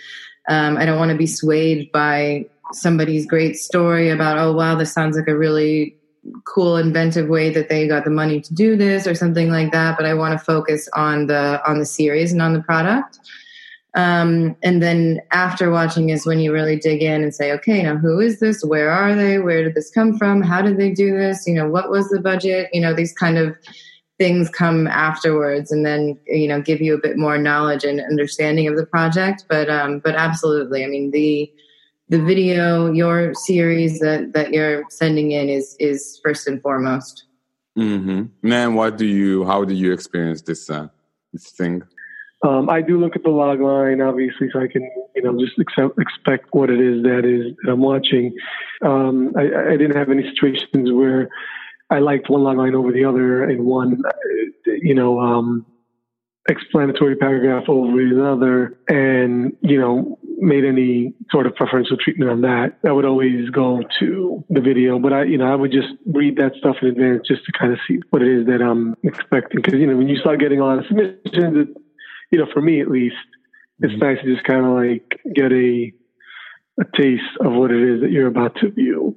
Um, 0.48 0.76
I 0.76 0.84
don't 0.84 0.98
want 0.98 1.12
to 1.12 1.16
be 1.16 1.28
swayed 1.28 1.92
by 1.92 2.46
somebody's 2.72 3.26
great 3.26 3.56
story 3.56 4.08
about 4.08 4.38
oh 4.38 4.52
wow 4.52 4.74
this 4.74 4.92
sounds 4.92 5.16
like 5.16 5.28
a 5.28 5.36
really 5.36 5.94
cool 6.44 6.76
inventive 6.76 7.28
way 7.28 7.50
that 7.50 7.68
they 7.68 7.88
got 7.88 8.04
the 8.04 8.10
money 8.10 8.40
to 8.40 8.54
do 8.54 8.76
this 8.76 9.06
or 9.06 9.14
something 9.14 9.50
like 9.50 9.72
that 9.72 9.96
but 9.96 10.06
i 10.06 10.14
want 10.14 10.38
to 10.38 10.44
focus 10.44 10.88
on 10.94 11.26
the 11.26 11.60
on 11.68 11.78
the 11.78 11.86
series 11.86 12.32
and 12.32 12.42
on 12.42 12.52
the 12.52 12.62
product. 12.62 13.18
Um, 13.94 14.56
and 14.62 14.82
then 14.82 15.20
after 15.32 15.70
watching 15.70 16.08
is 16.08 16.24
when 16.24 16.40
you 16.40 16.50
really 16.50 16.76
dig 16.76 17.02
in 17.02 17.22
and 17.22 17.34
say 17.34 17.52
okay 17.52 17.82
now 17.82 17.96
who 17.96 18.20
is 18.20 18.40
this? 18.40 18.64
Where 18.64 18.90
are 18.90 19.14
they? 19.14 19.38
Where 19.38 19.62
did 19.62 19.74
this 19.74 19.90
come 19.90 20.16
from? 20.16 20.40
How 20.40 20.62
did 20.62 20.78
they 20.78 20.92
do 20.92 21.14
this? 21.14 21.46
You 21.46 21.52
know 21.52 21.68
what 21.68 21.90
was 21.90 22.08
the 22.08 22.20
budget? 22.20 22.70
You 22.72 22.80
know 22.80 22.94
these 22.94 23.12
kind 23.12 23.36
of 23.36 23.54
things 24.18 24.48
come 24.50 24.86
afterwards 24.86 25.72
and 25.72 25.84
then 25.84 26.16
you 26.26 26.46
know 26.46 26.60
give 26.60 26.80
you 26.80 26.94
a 26.94 27.00
bit 27.00 27.18
more 27.18 27.38
knowledge 27.38 27.82
and 27.82 28.00
understanding 28.00 28.68
of 28.68 28.76
the 28.76 28.86
project 28.86 29.44
but 29.48 29.68
um 29.68 29.98
but 29.98 30.14
absolutely 30.14 30.84
i 30.84 30.86
mean 30.86 31.10
the 31.10 31.52
the 32.08 32.20
video, 32.22 32.92
your 32.92 33.34
series 33.34 34.00
that, 34.00 34.32
that 34.34 34.52
you're 34.52 34.84
sending 34.90 35.32
in 35.32 35.48
is 35.48 35.76
is 35.78 36.20
first 36.22 36.46
and 36.46 36.60
foremost. 36.60 37.24
Mm-hmm. 37.78 38.24
Man, 38.42 38.74
what 38.74 38.98
do 38.98 39.06
you? 39.06 39.44
How 39.44 39.64
do 39.64 39.74
you 39.74 39.92
experience 39.92 40.42
this 40.42 40.68
uh, 40.68 40.88
this 41.32 41.50
thing? 41.50 41.82
Um, 42.44 42.68
I 42.68 42.82
do 42.82 42.98
look 42.98 43.14
at 43.14 43.22
the 43.22 43.30
log 43.30 43.60
line, 43.60 44.00
obviously, 44.00 44.50
so 44.52 44.60
I 44.60 44.66
can 44.66 44.82
you 45.14 45.22
know 45.22 45.38
just 45.38 45.58
accept, 45.58 45.98
expect 45.98 46.48
what 46.52 46.70
it 46.70 46.80
is 46.80 47.02
that 47.04 47.24
is 47.24 47.54
that 47.62 47.72
I'm 47.72 47.80
watching. 47.80 48.34
Um, 48.84 49.32
I, 49.36 49.72
I 49.72 49.76
didn't 49.76 49.96
have 49.96 50.10
any 50.10 50.28
situations 50.28 50.92
where 50.92 51.30
I 51.88 52.00
liked 52.00 52.28
one 52.28 52.42
log 52.42 52.58
line 52.58 52.74
over 52.74 52.92
the 52.92 53.04
other, 53.04 53.44
and 53.44 53.64
one, 53.64 54.02
you 54.66 54.94
know, 54.94 55.20
um, 55.20 55.64
explanatory 56.48 57.16
paragraph 57.16 57.68
over 57.68 58.00
another, 58.00 58.78
and 58.88 59.56
you 59.60 59.78
know, 59.80 60.18
made 60.42 60.64
any 60.64 61.14
sort 61.30 61.46
of 61.46 61.54
preferential 61.54 61.96
treatment 61.96 62.30
on 62.30 62.40
that. 62.42 62.78
I 62.84 62.90
would 62.90 63.04
always 63.04 63.48
go 63.50 63.80
to 64.00 64.44
the 64.50 64.60
video, 64.60 64.98
but 64.98 65.12
I, 65.12 65.22
you 65.24 65.38
know, 65.38 65.46
I 65.46 65.54
would 65.54 65.70
just 65.70 65.88
read 66.04 66.36
that 66.36 66.52
stuff 66.58 66.76
in 66.82 66.88
advance 66.88 67.28
just 67.28 67.44
to 67.44 67.52
kind 67.52 67.72
of 67.72 67.78
see 67.86 68.00
what 68.10 68.22
it 68.22 68.28
is 68.28 68.46
that 68.46 68.60
I'm 68.60 68.96
expecting. 69.04 69.62
Because 69.62 69.78
you 69.78 69.86
know, 69.86 69.96
when 69.96 70.08
you 70.08 70.16
start 70.16 70.40
getting 70.40 70.60
a 70.60 70.64
lot 70.64 70.78
of 70.78 70.86
submissions, 70.86 71.22
it, 71.34 71.68
you 72.32 72.38
know, 72.38 72.46
for 72.52 72.60
me 72.60 72.80
at 72.80 72.90
least, 72.90 73.14
it's 73.78 73.92
mm-hmm. 73.92 74.04
nice 74.04 74.18
to 74.22 74.34
just 74.34 74.44
kind 74.44 74.66
of 74.66 74.72
like 74.72 75.20
get 75.34 75.52
a 75.52 75.92
a 76.80 76.84
taste 76.96 77.22
of 77.40 77.52
what 77.52 77.70
it 77.70 77.82
is 77.82 78.00
that 78.00 78.10
you're 78.10 78.26
about 78.26 78.56
to 78.56 78.70
view. 78.70 79.16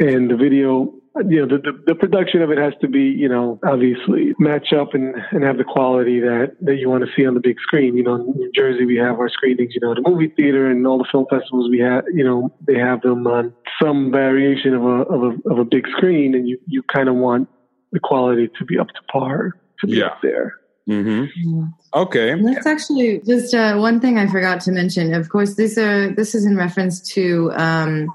And 0.00 0.30
the 0.30 0.36
video 0.36 0.92
you 1.28 1.44
know, 1.44 1.46
the, 1.46 1.62
the, 1.62 1.82
the, 1.88 1.94
production 1.94 2.40
of 2.40 2.50
it 2.50 2.58
has 2.58 2.72
to 2.80 2.88
be, 2.88 3.02
you 3.02 3.28
know, 3.28 3.60
obviously 3.66 4.34
match 4.38 4.72
up 4.72 4.94
and, 4.94 5.14
and 5.30 5.44
have 5.44 5.58
the 5.58 5.64
quality 5.64 6.20
that, 6.20 6.56
that 6.62 6.76
you 6.76 6.88
want 6.88 7.04
to 7.04 7.10
see 7.14 7.26
on 7.26 7.34
the 7.34 7.40
big 7.40 7.60
screen. 7.60 7.96
You 7.96 8.02
know, 8.02 8.14
in 8.14 8.32
New 8.34 8.50
Jersey, 8.54 8.86
we 8.86 8.96
have 8.96 9.18
our 9.18 9.28
screenings, 9.28 9.74
you 9.74 9.80
know, 9.80 9.94
the 9.94 10.02
movie 10.06 10.32
theater 10.34 10.70
and 10.70 10.86
all 10.86 10.98
the 10.98 11.06
film 11.12 11.26
festivals 11.28 11.68
we 11.70 11.80
have, 11.80 12.04
you 12.14 12.24
know, 12.24 12.50
they 12.66 12.78
have 12.78 13.02
them 13.02 13.26
on 13.26 13.52
some 13.80 14.10
variation 14.10 14.74
of 14.74 14.82
a, 14.82 14.86
of 14.86 15.22
a, 15.22 15.50
of 15.50 15.58
a 15.58 15.64
big 15.64 15.86
screen 15.96 16.34
and 16.34 16.48
you, 16.48 16.58
you 16.66 16.82
kind 16.84 17.08
of 17.08 17.14
want 17.16 17.48
the 17.92 18.00
quality 18.00 18.48
to 18.58 18.64
be 18.64 18.78
up 18.78 18.88
to 18.88 19.02
par 19.10 19.52
to 19.80 19.86
be 19.86 19.98
yeah. 19.98 20.06
up 20.06 20.18
there. 20.22 20.54
Mm-hmm. 20.88 21.64
Okay. 21.94 22.42
That's 22.42 22.66
actually 22.66 23.20
just 23.20 23.54
uh, 23.54 23.76
one 23.76 24.00
thing 24.00 24.18
I 24.18 24.26
forgot 24.26 24.60
to 24.62 24.72
mention. 24.72 25.14
Of 25.14 25.28
course, 25.28 25.54
this 25.54 25.78
uh, 25.78 26.08
this 26.16 26.34
is 26.34 26.44
in 26.44 26.56
reference 26.56 27.00
to 27.12 27.52
um, 27.54 28.08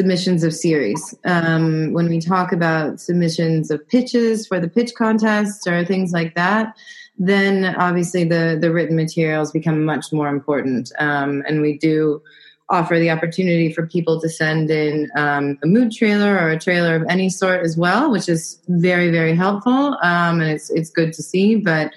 submissions 0.00 0.42
of 0.42 0.54
series. 0.54 1.14
Um, 1.26 1.92
when 1.92 2.08
we 2.08 2.20
talk 2.20 2.52
about 2.52 3.00
submissions 3.00 3.70
of 3.70 3.86
pitches 3.86 4.46
for 4.46 4.58
the 4.58 4.66
pitch 4.66 4.92
contests 4.96 5.66
or 5.66 5.84
things 5.84 6.10
like 6.10 6.34
that, 6.36 6.74
then 7.18 7.74
obviously 7.76 8.24
the 8.24 8.56
the 8.58 8.72
written 8.72 8.96
materials 8.96 9.52
become 9.52 9.84
much 9.84 10.06
more 10.10 10.28
important. 10.28 10.90
Um, 10.98 11.42
and 11.46 11.60
we 11.60 11.76
do 11.76 12.22
offer 12.70 12.98
the 12.98 13.10
opportunity 13.10 13.70
for 13.70 13.86
people 13.86 14.18
to 14.22 14.28
send 14.30 14.70
in 14.70 15.10
um, 15.18 15.58
a 15.62 15.66
mood 15.66 15.92
trailer 15.92 16.32
or 16.38 16.48
a 16.48 16.58
trailer 16.58 16.94
of 16.96 17.04
any 17.10 17.28
sort 17.28 17.62
as 17.62 17.76
well, 17.76 18.10
which 18.10 18.26
is 18.26 18.58
very 18.68 19.10
very 19.10 19.34
helpful 19.36 19.98
um, 20.02 20.40
and 20.40 20.50
it's 20.50 20.70
it's 20.70 20.88
good 20.88 21.12
to 21.12 21.22
see. 21.22 21.56
But 21.56 21.92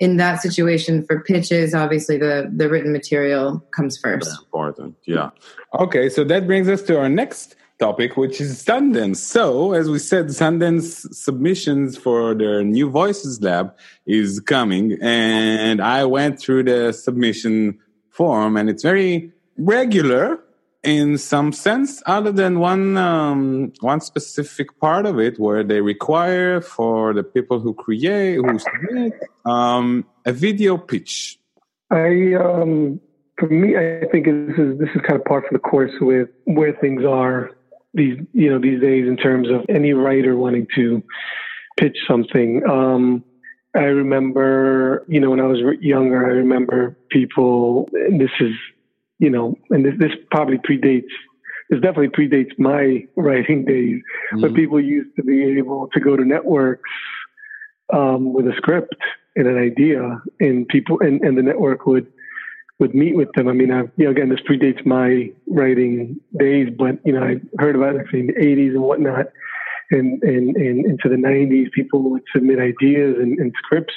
in 0.00 0.16
that 0.16 0.40
situation 0.40 1.04
for 1.04 1.20
pitches, 1.20 1.74
obviously 1.74 2.18
the 2.18 2.50
the 2.54 2.68
written 2.68 2.92
material 2.92 3.60
comes 3.74 3.98
first. 3.98 4.26
Very 4.26 4.38
important, 4.44 4.96
yeah. 5.04 5.30
Okay, 5.78 6.08
so 6.08 6.24
that 6.24 6.46
brings 6.46 6.68
us 6.68 6.82
to 6.82 6.98
our 6.98 7.08
next 7.08 7.56
topic, 7.78 8.16
which 8.16 8.40
is 8.40 8.62
Sundance. 8.64 9.16
So, 9.16 9.72
as 9.72 9.88
we 9.88 9.98
said, 9.98 10.26
Sundance 10.26 11.14
submissions 11.14 11.96
for 11.96 12.34
their 12.34 12.64
new 12.64 12.90
Voices 12.90 13.40
Lab 13.40 13.74
is 14.06 14.40
coming, 14.40 14.98
and 15.00 15.80
I 15.80 16.04
went 16.04 16.40
through 16.40 16.64
the 16.64 16.92
submission 16.92 17.78
form, 18.10 18.56
and 18.56 18.68
it's 18.68 18.82
very 18.82 19.32
regular 19.56 20.40
in 20.82 21.18
some 21.18 21.52
sense, 21.52 22.02
other 22.06 22.32
than 22.32 22.60
one 22.60 22.96
um, 22.96 23.72
one 23.80 24.00
specific 24.00 24.78
part 24.80 25.06
of 25.06 25.18
it 25.18 25.38
where 25.38 25.64
they 25.64 25.80
require 25.80 26.60
for 26.60 27.12
the 27.12 27.22
people 27.22 27.60
who 27.60 27.74
create 27.74 28.36
who 28.36 28.58
submit 28.58 29.12
um, 29.44 30.04
a 30.24 30.32
video 30.32 30.76
pitch. 30.76 31.38
I 31.90 32.34
um, 32.34 33.00
for 33.38 33.48
me, 33.48 33.76
I 33.76 34.06
think 34.10 34.26
this 34.26 34.58
is 34.58 34.78
this 34.78 34.88
is 34.94 35.00
kind 35.02 35.18
of 35.18 35.24
part 35.24 35.44
of 35.44 35.52
the 35.52 35.58
course 35.58 35.92
with 36.00 36.28
where 36.44 36.72
things 36.74 37.04
are 37.04 37.50
these 37.94 38.18
you 38.32 38.50
know 38.50 38.60
these 38.60 38.80
days 38.80 39.08
in 39.08 39.16
terms 39.16 39.48
of 39.50 39.64
any 39.68 39.92
writer 39.92 40.36
wanting 40.36 40.66
to 40.76 41.02
pitch 41.78 41.96
something. 42.06 42.62
Um, 42.68 43.24
I 43.74 43.84
remember, 43.84 45.04
you 45.08 45.20
know, 45.20 45.30
when 45.30 45.40
I 45.40 45.46
was 45.46 45.60
younger, 45.80 46.26
I 46.26 46.30
remember 46.30 46.96
people. 47.10 47.88
This 47.92 48.30
is, 48.40 48.52
you 49.18 49.30
know, 49.30 49.54
and 49.70 49.84
this 49.84 49.94
this 49.98 50.12
probably 50.30 50.58
predates. 50.58 51.10
This 51.70 51.80
definitely 51.80 52.08
predates 52.08 52.58
my 52.58 53.04
writing 53.16 53.64
days, 53.64 54.00
mm-hmm. 54.32 54.40
but 54.40 54.54
people 54.54 54.80
used 54.80 55.14
to 55.16 55.22
be 55.22 55.58
able 55.58 55.88
to 55.92 56.00
go 56.00 56.16
to 56.16 56.24
networks 56.24 56.88
um, 57.92 58.32
with 58.32 58.46
a 58.46 58.54
script 58.56 58.96
and 59.36 59.46
an 59.46 59.58
idea, 59.58 60.20
and 60.40 60.66
people 60.68 60.98
and, 61.00 61.20
and 61.22 61.36
the 61.36 61.42
network 61.42 61.86
would 61.86 62.06
would 62.78 62.94
meet 62.94 63.16
with 63.16 63.28
them. 63.34 63.48
I 63.48 63.52
mean, 63.52 63.72
I've, 63.72 63.90
you 63.96 64.04
know, 64.04 64.10
again, 64.10 64.28
this 64.28 64.40
predates 64.48 64.84
my 64.86 65.32
writing 65.48 66.20
days, 66.38 66.68
but, 66.76 66.98
you 67.04 67.12
know, 67.12 67.22
I 67.22 67.40
heard 67.58 67.74
about 67.74 67.96
it 67.96 68.06
in 68.12 68.28
the 68.28 68.34
80s 68.34 68.70
and 68.70 68.82
whatnot. 68.82 69.26
And, 69.90 70.22
and, 70.22 70.54
and 70.56 70.84
into 70.84 71.08
the 71.08 71.16
90s, 71.16 71.72
people 71.72 72.10
would 72.10 72.22
submit 72.32 72.58
ideas 72.58 73.16
and, 73.18 73.38
and 73.38 73.52
scripts 73.58 73.94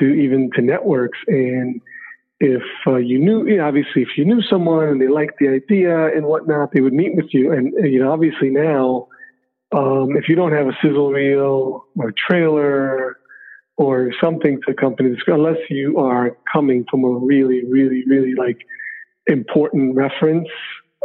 to 0.00 0.06
even 0.06 0.50
to 0.54 0.62
networks. 0.62 1.18
And 1.28 1.80
if 2.42 2.62
uh, 2.88 2.96
you 2.96 3.20
knew, 3.20 3.46
you 3.46 3.58
know, 3.58 3.68
obviously, 3.68 4.02
if 4.02 4.08
you 4.16 4.24
knew 4.24 4.42
someone 4.42 4.88
and 4.88 5.00
they 5.00 5.06
liked 5.06 5.38
the 5.38 5.46
idea 5.46 6.06
and 6.06 6.26
whatnot, 6.26 6.72
they 6.72 6.80
would 6.80 6.92
meet 6.92 7.14
with 7.14 7.26
you. 7.32 7.52
And, 7.52 7.72
you 7.88 8.00
know, 8.02 8.12
obviously 8.12 8.50
now, 8.50 9.06
um, 9.70 10.16
if 10.16 10.28
you 10.28 10.34
don't 10.34 10.50
have 10.50 10.66
a 10.66 10.76
sizzle 10.82 11.12
reel 11.12 11.86
or 11.96 12.12
trailer 12.28 13.16
or 13.76 14.12
something 14.20 14.58
to 14.66 14.72
accompany 14.72 15.10
this, 15.10 15.20
unless 15.28 15.58
you 15.70 16.00
are 16.00 16.36
coming 16.52 16.84
from 16.90 17.04
a 17.04 17.10
really, 17.10 17.62
really, 17.70 18.02
really 18.08 18.34
like 18.34 18.58
important 19.28 19.94
reference, 19.94 20.48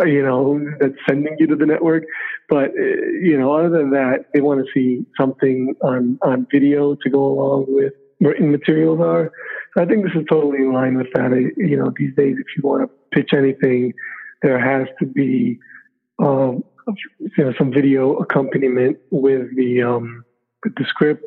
uh, 0.02 0.06
you 0.06 0.24
know, 0.24 0.60
that's 0.80 0.96
sending 1.08 1.36
you 1.38 1.46
to 1.46 1.56
the 1.56 1.68
network. 1.68 2.04
But, 2.50 2.70
uh, 2.70 3.06
you 3.22 3.38
know, 3.38 3.54
other 3.54 3.70
than 3.70 3.92
that, 3.92 4.26
they 4.34 4.42
want 4.42 4.66
to 4.66 4.72
see 4.74 5.06
something 5.20 5.76
on, 5.84 6.18
on 6.24 6.48
video 6.52 6.96
to 6.96 7.10
go 7.12 7.24
along 7.28 7.66
with 7.68 7.94
written 8.20 8.52
materials 8.52 9.00
are. 9.00 9.32
So 9.76 9.84
I 9.84 9.86
think 9.86 10.04
this 10.04 10.14
is 10.16 10.26
totally 10.30 10.60
in 10.60 10.74
line 10.74 10.98
with 10.98 11.08
that. 11.14 11.32
You 11.58 11.78
know, 11.78 11.94
these 11.98 12.16
days, 12.16 12.36
if 12.40 12.48
you 12.56 12.64
want 12.64 12.84
to 12.84 12.90
pitch 13.16 13.32
anything, 13.34 13.94
there 14.42 14.60
has 14.60 14.88
to 15.00 15.06
be, 15.06 15.60
um, 16.20 16.64
you 17.20 17.44
know, 17.44 17.54
some 17.58 17.72
video 17.72 18.16
accompaniment 18.18 18.98
with 19.12 19.56
the, 19.56 19.84
um, 19.84 20.24
with 20.64 20.76
the 20.76 20.86
script 20.88 21.26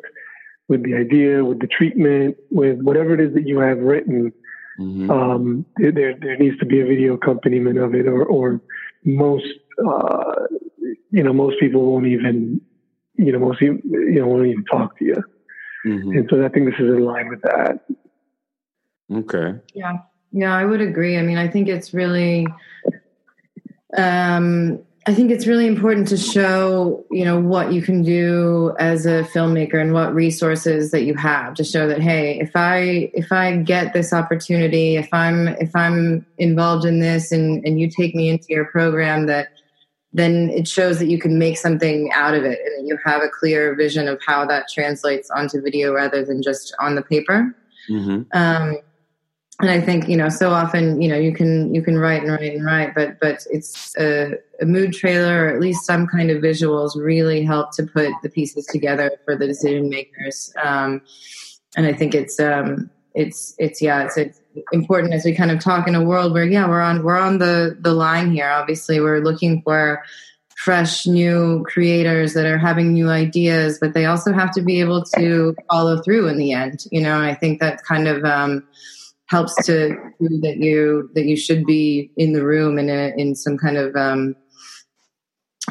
with 0.71 0.83
the 0.85 0.95
idea, 0.95 1.43
with 1.43 1.59
the 1.59 1.67
treatment, 1.67 2.37
with 2.49 2.79
whatever 2.79 3.13
it 3.13 3.19
is 3.19 3.33
that 3.33 3.45
you 3.45 3.59
have 3.59 3.77
written. 3.79 4.31
Mm-hmm. 4.79 5.11
Um, 5.11 5.65
there, 5.75 6.15
there 6.17 6.37
needs 6.37 6.57
to 6.59 6.65
be 6.65 6.79
a 6.79 6.85
video 6.85 7.15
accompaniment 7.15 7.77
of 7.77 7.93
it, 7.93 8.07
or, 8.07 8.23
or 8.23 8.61
most, 9.03 9.45
uh, 9.85 10.33
you 11.11 11.23
know, 11.23 11.33
most 11.33 11.59
people 11.59 11.91
won't 11.91 12.07
even, 12.07 12.61
you 13.17 13.33
know, 13.33 13.39
most 13.39 13.59
you 13.59 13.81
know 13.83 14.27
won't 14.27 14.47
even 14.47 14.63
talk 14.63 14.97
to 14.99 15.05
you. 15.05 15.23
Mm-hmm. 15.85 16.11
And 16.11 16.27
so 16.29 16.45
I 16.45 16.49
think 16.49 16.65
this 16.65 16.79
is 16.79 16.95
in 16.95 17.03
line 17.03 17.29
with 17.29 17.41
that. 17.41 17.79
Okay. 19.13 19.59
Yeah, 19.73 19.97
yeah, 20.31 20.55
I 20.55 20.65
would 20.65 20.81
agree. 20.81 21.17
I 21.17 21.21
mean, 21.21 21.37
I 21.37 21.47
think 21.47 21.67
it's 21.67 21.93
really, 21.93 22.47
um, 23.97 24.79
I 25.07 25.15
think 25.15 25.31
it's 25.31 25.47
really 25.47 25.65
important 25.65 26.07
to 26.09 26.17
show, 26.17 27.03
you 27.09 27.25
know, 27.25 27.39
what 27.39 27.73
you 27.73 27.81
can 27.81 28.03
do 28.03 28.75
as 28.77 29.05
a 29.07 29.23
filmmaker 29.33 29.81
and 29.81 29.93
what 29.93 30.13
resources 30.13 30.91
that 30.91 31.03
you 31.03 31.15
have 31.15 31.55
to 31.55 31.63
show 31.63 31.87
that 31.87 32.01
hey, 32.01 32.39
if 32.39 32.51
I 32.55 33.09
if 33.13 33.31
I 33.31 33.57
get 33.57 33.93
this 33.93 34.13
opportunity, 34.13 34.95
if 34.95 35.09
I'm 35.11 35.47
if 35.47 35.75
I'm 35.75 36.25
involved 36.37 36.85
in 36.85 36.99
this 36.99 37.31
and 37.31 37.65
and 37.65 37.79
you 37.79 37.89
take 37.89 38.13
me 38.13 38.29
into 38.29 38.45
your 38.49 38.65
program 38.65 39.25
that 39.25 39.49
then 40.13 40.49
it 40.49 40.67
shows 40.67 40.99
that 40.99 41.07
you 41.07 41.17
can 41.17 41.39
make 41.39 41.57
something 41.57 42.11
out 42.11 42.33
of 42.33 42.43
it 42.43 42.59
and 42.59 42.79
that 42.79 42.87
you 42.87 42.97
have 43.05 43.21
a 43.21 43.29
clear 43.29 43.75
vision 43.75 44.07
of 44.07 44.19
how 44.25 44.45
that 44.45 44.65
translates 44.73 45.29
onto 45.31 45.61
video 45.61 45.93
rather 45.93 46.25
than 46.25 46.41
just 46.41 46.75
on 46.79 46.95
the 46.95 47.01
paper. 47.01 47.55
Mm-hmm. 47.89 48.23
Um, 48.37 48.77
and 49.61 49.69
I 49.69 49.79
think 49.79 50.09
you 50.09 50.17
know 50.17 50.29
so 50.29 50.51
often 50.51 51.01
you 51.01 51.07
know 51.07 51.17
you 51.17 51.33
can 51.33 51.73
you 51.73 51.83
can 51.83 51.97
write 51.97 52.23
and 52.23 52.31
write 52.31 52.53
and 52.53 52.65
write, 52.65 52.95
but 52.95 53.19
but 53.19 53.45
it's 53.51 53.95
a, 53.97 54.33
a, 54.59 54.65
mood 54.65 54.91
trailer 54.93 55.45
or 55.45 55.49
at 55.49 55.61
least 55.61 55.85
some 55.85 56.07
kind 56.07 56.31
of 56.31 56.41
visuals 56.41 56.95
really 56.95 57.43
help 57.43 57.71
to 57.75 57.83
put 57.83 58.11
the 58.23 58.29
pieces 58.29 58.65
together 58.65 59.11
for 59.23 59.35
the 59.35 59.45
decision 59.45 59.87
makers. 59.89 60.51
Um, 60.63 61.01
and 61.77 61.85
I 61.85 61.93
think 61.93 62.15
it's 62.15 62.39
um, 62.39 62.89
it's 63.13 63.53
it's 63.57 63.81
yeah 63.81 64.05
it's, 64.05 64.17
it's 64.17 64.39
important 64.71 65.13
as 65.13 65.25
we 65.25 65.35
kind 65.35 65.51
of 65.51 65.59
talk 65.59 65.87
in 65.87 65.95
a 65.95 66.03
world 66.03 66.33
where 66.33 66.45
yeah 66.45 66.67
we're 66.67 66.81
on 66.81 67.03
we're 67.03 67.17
on 67.17 67.37
the 67.39 67.77
the 67.79 67.93
line 67.93 68.31
here. 68.31 68.49
Obviously, 68.49 68.99
we're 68.99 69.19
looking 69.19 69.61
for 69.63 70.03
fresh 70.55 71.07
new 71.07 71.65
creators 71.67 72.33
that 72.33 72.45
are 72.45 72.57
having 72.57 72.93
new 72.93 73.09
ideas, 73.09 73.79
but 73.81 73.93
they 73.93 74.05
also 74.05 74.31
have 74.31 74.51
to 74.51 74.61
be 74.61 74.79
able 74.79 75.03
to 75.03 75.55
follow 75.71 75.99
through 76.01 76.27
in 76.27 76.37
the 76.37 76.51
end. 76.51 76.83
You 76.91 77.01
know, 77.01 77.19
I 77.19 77.33
think 77.33 77.59
that 77.59 77.83
kind 77.83 78.07
of 78.07 78.23
um, 78.23 78.67
helps 79.25 79.55
to 79.65 79.95
prove 80.19 80.41
that 80.41 80.57
you 80.57 81.09
that 81.15 81.25
you 81.25 81.35
should 81.35 81.65
be 81.65 82.11
in 82.15 82.33
the 82.33 82.45
room 82.45 82.77
in 82.77 82.89
a 82.89 83.11
in 83.17 83.33
some 83.33 83.57
kind 83.57 83.77
of 83.77 83.95
um, 83.95 84.35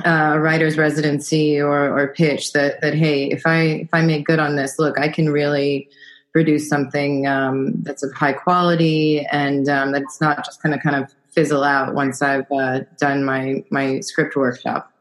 uh, 0.05 0.39
writer's 0.41 0.79
residency 0.79 1.61
or 1.61 1.97
or 1.97 2.09
pitch 2.15 2.53
that 2.53 2.81
that 2.81 2.95
hey 2.95 3.27
if 3.31 3.47
I 3.47 3.61
if 3.85 3.91
I 3.93 4.03
make 4.03 4.27
good 4.27 4.39
on 4.39 4.57
this 4.57 4.79
look 4.79 4.99
I 4.99 5.09
can 5.09 5.31
really 5.31 5.89
produce 6.33 6.69
something 6.69 7.27
um, 7.27 7.83
that's 7.83 8.03
of 8.03 8.13
high 8.13 8.33
quality 8.33 9.27
and 9.33 9.69
um, 9.69 9.93
that's 9.93 10.21
not 10.21 10.45
just 10.45 10.63
going 10.63 10.77
to 10.77 10.83
kind 10.83 11.03
of 11.03 11.13
fizzle 11.31 11.65
out 11.65 11.95
once 11.95 12.23
I've 12.23 12.51
uh, 12.51 12.81
done 12.99 13.25
my 13.25 13.65
my 13.71 14.01
script 14.01 14.37
workshop. 14.37 14.93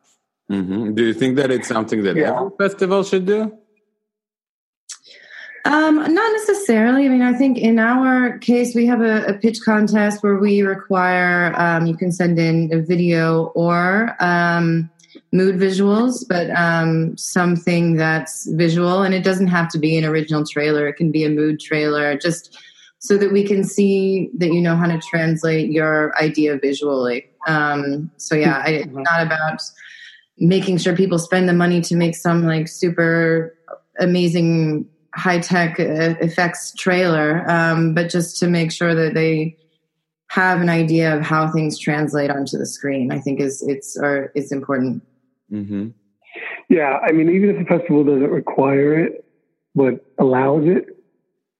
Mm-hmm. 0.52 0.94
Do 0.96 1.06
you 1.06 1.14
think 1.14 1.36
that 1.36 1.52
it's 1.52 1.68
something 1.68 2.04
that 2.04 2.16
yeah. 2.16 2.36
every 2.36 2.50
festival 2.58 3.04
should 3.04 3.26
do? 3.26 3.56
Um, 5.66 5.96
not 5.98 6.32
necessarily. 6.32 7.06
I 7.06 7.10
mean, 7.10 7.22
I 7.22 7.34
think 7.34 7.58
in 7.58 7.80
our 7.80 8.38
case, 8.40 8.74
we 8.74 8.88
have 8.88 9.02
a, 9.02 9.26
a 9.26 9.34
pitch 9.34 9.60
contest 9.64 10.24
where 10.24 10.38
we 10.38 10.62
require 10.62 11.54
um, 11.60 11.86
you 11.86 11.96
can 11.96 12.12
send 12.12 12.40
in 12.40 12.74
a 12.74 12.82
video 12.82 13.48
or 13.56 14.16
um, 14.20 14.90
mood 15.32 15.56
visuals, 15.56 16.26
but 16.28 16.50
um, 16.52 17.16
something 17.18 17.96
that's 17.96 18.50
visual, 18.52 19.04
and 19.04 19.14
it 19.14 19.24
doesn't 19.24 19.48
have 19.48 19.70
to 19.70 19.78
be 19.78 19.98
an 19.98 20.06
original 20.06 20.46
trailer. 20.46 20.88
It 20.88 20.94
can 20.94 21.12
be 21.12 21.24
a 21.24 21.30
mood 21.30 21.60
trailer, 21.60 22.18
just 22.18 22.58
so 23.00 23.18
that 23.18 23.32
we 23.32 23.44
can 23.44 23.64
see 23.64 24.30
that 24.38 24.52
you 24.52 24.62
know 24.62 24.76
how 24.76 24.88
to 24.88 25.00
translate 25.00 25.72
your 25.72 26.16
idea 26.22 26.58
visually. 26.58 27.30
Um, 27.48 28.12
so 28.18 28.36
yeah, 28.36 28.62
I, 28.66 28.70
it's 28.72 28.94
not 28.94 29.22
about 29.22 29.62
making 30.38 30.78
sure 30.78 30.96
people 30.96 31.20
spend 31.20 31.48
the 31.48 31.54
money 31.54 31.82
to 31.82 31.96
make 31.96 32.16
some 32.16 32.46
like 32.46 32.68
super 32.68 33.56
amazing 34.00 34.88
high 35.16 35.40
tech 35.40 35.80
effects 35.80 36.74
trailer, 36.74 37.50
um, 37.50 37.94
but 37.94 38.10
just 38.10 38.38
to 38.40 38.48
make 38.48 38.72
sure 38.72 38.96
that 38.96 39.14
they 39.14 39.58
have 40.30 40.62
an 40.62 40.70
idea 40.70 41.16
of 41.16 41.22
how 41.22 41.52
things 41.52 41.78
translate 41.78 42.30
onto 42.30 42.58
the 42.58 42.66
screen. 42.66 43.12
I 43.12 43.20
think 43.20 43.40
is 43.40 43.64
it's 43.68 43.98
or 43.98 44.32
is 44.36 44.52
important. 44.52 45.04
Mm-hmm. 45.52 45.90
Yeah, 46.70 47.00
I 47.04 47.12
mean, 47.12 47.30
even 47.30 47.50
if 47.50 47.58
the 47.58 47.66
festival 47.66 48.04
doesn't 48.04 48.30
require 48.30 49.00
it, 49.00 49.26
but 49.76 50.06
allows 50.20 50.64
it, 50.66 50.86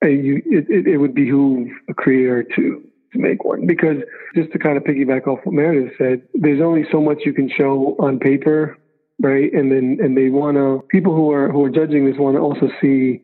uh, 0.04 0.08
you, 0.08 0.42
it, 0.46 0.88
it, 0.88 0.98
would 0.98 1.14
behoove 1.14 1.68
a 1.90 1.94
creator 1.94 2.44
to 2.44 2.84
to 3.12 3.20
make 3.20 3.44
one 3.44 3.66
because 3.66 3.98
just 4.36 4.52
to 4.52 4.60
kind 4.60 4.78
of 4.78 4.84
piggyback 4.84 5.28
off 5.28 5.40
what 5.44 5.54
Meredith 5.54 5.94
said, 5.98 6.22
there's 6.36 6.62
only 6.62 6.86
so 6.92 7.02
much 7.02 7.18
you 7.26 7.34
can 7.34 7.50
show 7.50 7.98
on 8.00 8.20
paper, 8.20 8.78
right? 9.20 9.52
And 9.52 9.72
then 9.72 9.98
and 10.02 10.16
they 10.16 10.30
want 10.30 10.58
to 10.58 10.86
people 10.90 11.16
who 11.16 11.32
are 11.32 11.52
who 11.52 11.66
are 11.66 11.70
judging 11.70 12.06
this 12.06 12.18
want 12.18 12.38
to 12.38 12.42
also 12.42 12.70
see 12.80 13.24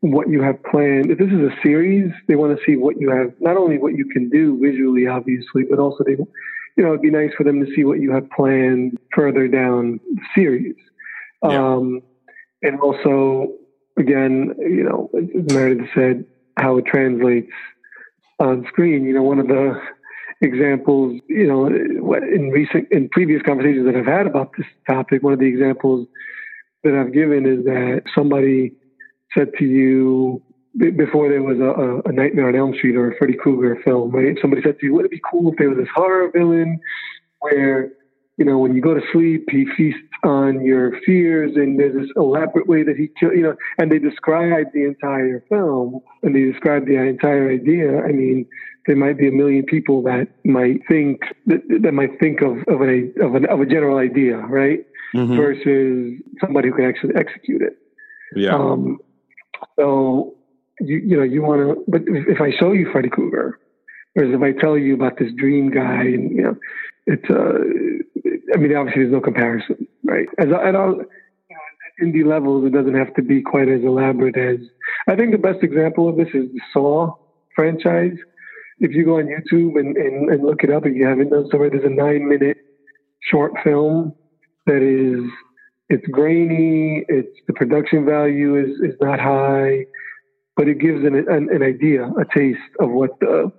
what 0.00 0.28
you 0.28 0.42
have 0.42 0.62
planned. 0.64 1.10
If 1.10 1.18
this 1.18 1.28
is 1.28 1.40
a 1.40 1.54
series, 1.62 2.10
they 2.28 2.36
want 2.36 2.56
to 2.56 2.64
see 2.64 2.76
what 2.76 3.00
you 3.00 3.10
have, 3.10 3.32
not 3.40 3.56
only 3.56 3.78
what 3.78 3.94
you 3.94 4.06
can 4.06 4.28
do 4.28 4.58
visually, 4.60 5.06
obviously, 5.06 5.64
but 5.68 5.78
also 5.78 6.04
they, 6.04 6.16
you 6.76 6.84
know, 6.84 6.90
it'd 6.90 7.02
be 7.02 7.10
nice 7.10 7.30
for 7.36 7.44
them 7.44 7.64
to 7.64 7.74
see 7.74 7.84
what 7.84 8.00
you 8.00 8.12
have 8.12 8.28
planned 8.30 8.98
further 9.14 9.48
down 9.48 9.98
the 10.14 10.22
series. 10.34 10.74
Yeah. 11.42 11.74
Um, 11.74 12.02
and 12.62 12.80
also, 12.80 13.52
again, 13.98 14.54
you 14.58 14.84
know, 14.84 15.10
as 15.14 15.52
Meredith 15.52 15.88
said, 15.94 16.24
how 16.58 16.76
it 16.78 16.86
translates 16.86 17.50
on 18.38 18.66
screen. 18.68 19.04
You 19.04 19.14
know, 19.14 19.22
one 19.22 19.38
of 19.38 19.48
the 19.48 19.80
examples, 20.40 21.20
you 21.28 21.46
know, 21.46 21.66
in 21.66 22.50
recent, 22.50 22.88
in 22.90 23.08
previous 23.08 23.42
conversations 23.42 23.86
that 23.86 23.96
I've 23.96 24.06
had 24.06 24.26
about 24.26 24.52
this 24.56 24.66
topic, 24.86 25.22
one 25.22 25.32
of 25.32 25.38
the 25.38 25.46
examples 25.46 26.06
that 26.84 26.94
I've 26.94 27.12
given 27.12 27.46
is 27.46 27.64
that 27.64 28.02
somebody 28.14 28.72
said 29.36 29.48
to 29.58 29.64
you 29.64 30.42
before 30.78 31.28
there 31.28 31.42
was 31.42 31.58
a, 31.58 32.08
a 32.08 32.12
Nightmare 32.12 32.48
on 32.48 32.56
Elm 32.56 32.74
Street 32.74 32.96
or 32.96 33.10
a 33.10 33.16
Freddy 33.16 33.34
Krueger 33.34 33.80
film, 33.84 34.10
right? 34.10 34.36
Somebody 34.40 34.62
said 34.62 34.78
to 34.78 34.86
you, 34.86 34.94
would 34.94 35.04
it 35.04 35.10
be 35.10 35.20
cool 35.30 35.52
if 35.52 35.58
there 35.58 35.70
was 35.70 35.78
this 35.78 35.88
horror 35.94 36.30
villain 36.34 36.78
where 37.40 37.92
you 38.36 38.44
know, 38.44 38.58
when 38.58 38.74
you 38.74 38.82
go 38.82 38.92
to 38.92 39.00
sleep, 39.12 39.48
he 39.50 39.66
feasts 39.76 40.00
on 40.22 40.62
your 40.62 41.00
fears, 41.06 41.52
and 41.56 41.80
there's 41.80 41.94
this 41.94 42.10
elaborate 42.16 42.66
way 42.66 42.82
that 42.82 42.96
he 42.96 43.08
kill, 43.18 43.32
you 43.32 43.42
know, 43.42 43.56
and 43.78 43.90
they 43.90 43.98
describe 43.98 44.66
the 44.74 44.84
entire 44.84 45.42
film 45.48 46.00
and 46.22 46.36
they 46.36 46.42
describe 46.42 46.86
the 46.86 46.96
entire 46.96 47.50
idea. 47.50 48.02
I 48.02 48.12
mean, 48.12 48.46
there 48.86 48.96
might 48.96 49.16
be 49.16 49.28
a 49.28 49.32
million 49.32 49.64
people 49.64 50.02
that 50.02 50.28
might 50.44 50.80
think 50.86 51.20
that, 51.46 51.62
that 51.82 51.92
might 51.92 52.20
think 52.20 52.42
of 52.42 52.58
of, 52.68 52.82
an, 52.82 53.14
of, 53.22 53.34
an, 53.36 53.46
of 53.46 53.60
a 53.60 53.66
general 53.66 53.96
idea, 53.96 54.36
right? 54.36 54.80
Mm-hmm. 55.14 55.36
Versus 55.36 56.20
somebody 56.40 56.68
who 56.68 56.74
can 56.74 56.84
actually 56.84 57.14
execute 57.16 57.62
it. 57.62 57.78
Yeah. 58.34 58.54
Um, 58.54 58.98
so 59.76 60.35
you 60.80 60.96
you 60.98 61.16
know 61.16 61.22
you 61.22 61.42
want 61.42 61.60
to, 61.60 61.84
but 61.88 62.02
if 62.06 62.40
I 62.40 62.50
show 62.58 62.72
you 62.72 62.88
Freddy 62.90 63.08
Krueger, 63.08 63.58
whereas 64.14 64.34
if 64.34 64.42
I 64.42 64.52
tell 64.60 64.76
you 64.76 64.94
about 64.94 65.18
this 65.18 65.32
dream 65.36 65.70
guy, 65.70 66.02
and 66.02 66.30
you 66.30 66.42
know, 66.42 66.56
it's 67.06 67.30
uh 67.30 67.58
I 68.54 68.58
mean, 68.58 68.74
obviously, 68.74 69.02
there's 69.02 69.12
no 69.12 69.20
comparison, 69.20 69.86
right? 70.04 70.26
As 70.38 70.46
you 70.46 70.72
know, 70.72 71.00
at 71.00 72.04
indie 72.04 72.24
levels, 72.24 72.66
it 72.66 72.72
doesn't 72.72 72.94
have 72.94 73.14
to 73.14 73.22
be 73.22 73.42
quite 73.42 73.68
as 73.68 73.82
elaborate 73.82 74.36
as. 74.36 74.58
I 75.08 75.16
think 75.16 75.32
the 75.32 75.38
best 75.38 75.62
example 75.62 76.08
of 76.08 76.16
this 76.16 76.28
is 76.28 76.50
the 76.52 76.60
Saw 76.72 77.14
franchise. 77.54 78.16
If 78.78 78.92
you 78.92 79.04
go 79.04 79.18
on 79.18 79.26
YouTube 79.26 79.78
and, 79.80 79.96
and, 79.96 80.30
and 80.30 80.44
look 80.44 80.62
it 80.62 80.70
up, 80.70 80.84
if 80.84 80.94
you 80.94 81.06
haven't 81.06 81.30
done 81.30 81.48
so, 81.50 81.58
there's 81.58 81.84
a 81.84 81.88
nine-minute 81.88 82.58
short 83.30 83.52
film 83.64 84.14
that 84.66 84.82
is 84.82 85.28
it's 85.88 86.06
grainy. 86.08 87.04
It's 87.08 87.28
the 87.46 87.54
production 87.54 88.04
value 88.04 88.56
is 88.56 88.70
is 88.82 88.96
not 89.00 89.18
high, 89.20 89.86
but 90.56 90.68
it 90.68 90.78
gives 90.78 91.04
an 91.04 91.14
an, 91.14 91.48
an 91.50 91.62
idea, 91.62 92.10
a 92.18 92.24
taste 92.34 92.58
of 92.80 92.90
what 92.90 93.18
the 93.20 93.52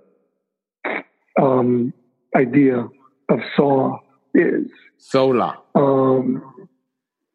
um, 1.40 1.92
idea 2.36 2.88
of 3.28 3.38
Saw 3.56 3.98
is. 4.34 4.66
Solar. 4.98 5.54
Um, 5.74 6.42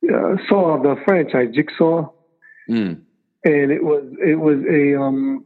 uh, 0.03 0.35
Saw 0.49 0.81
the 0.81 0.95
franchise 1.05 1.49
Jigsaw, 1.53 2.09
mm. 2.69 2.99
and 3.45 3.71
it 3.71 3.83
was 3.83 4.03
it 4.25 4.35
was 4.35 4.59
a 4.69 4.99
um 4.99 5.45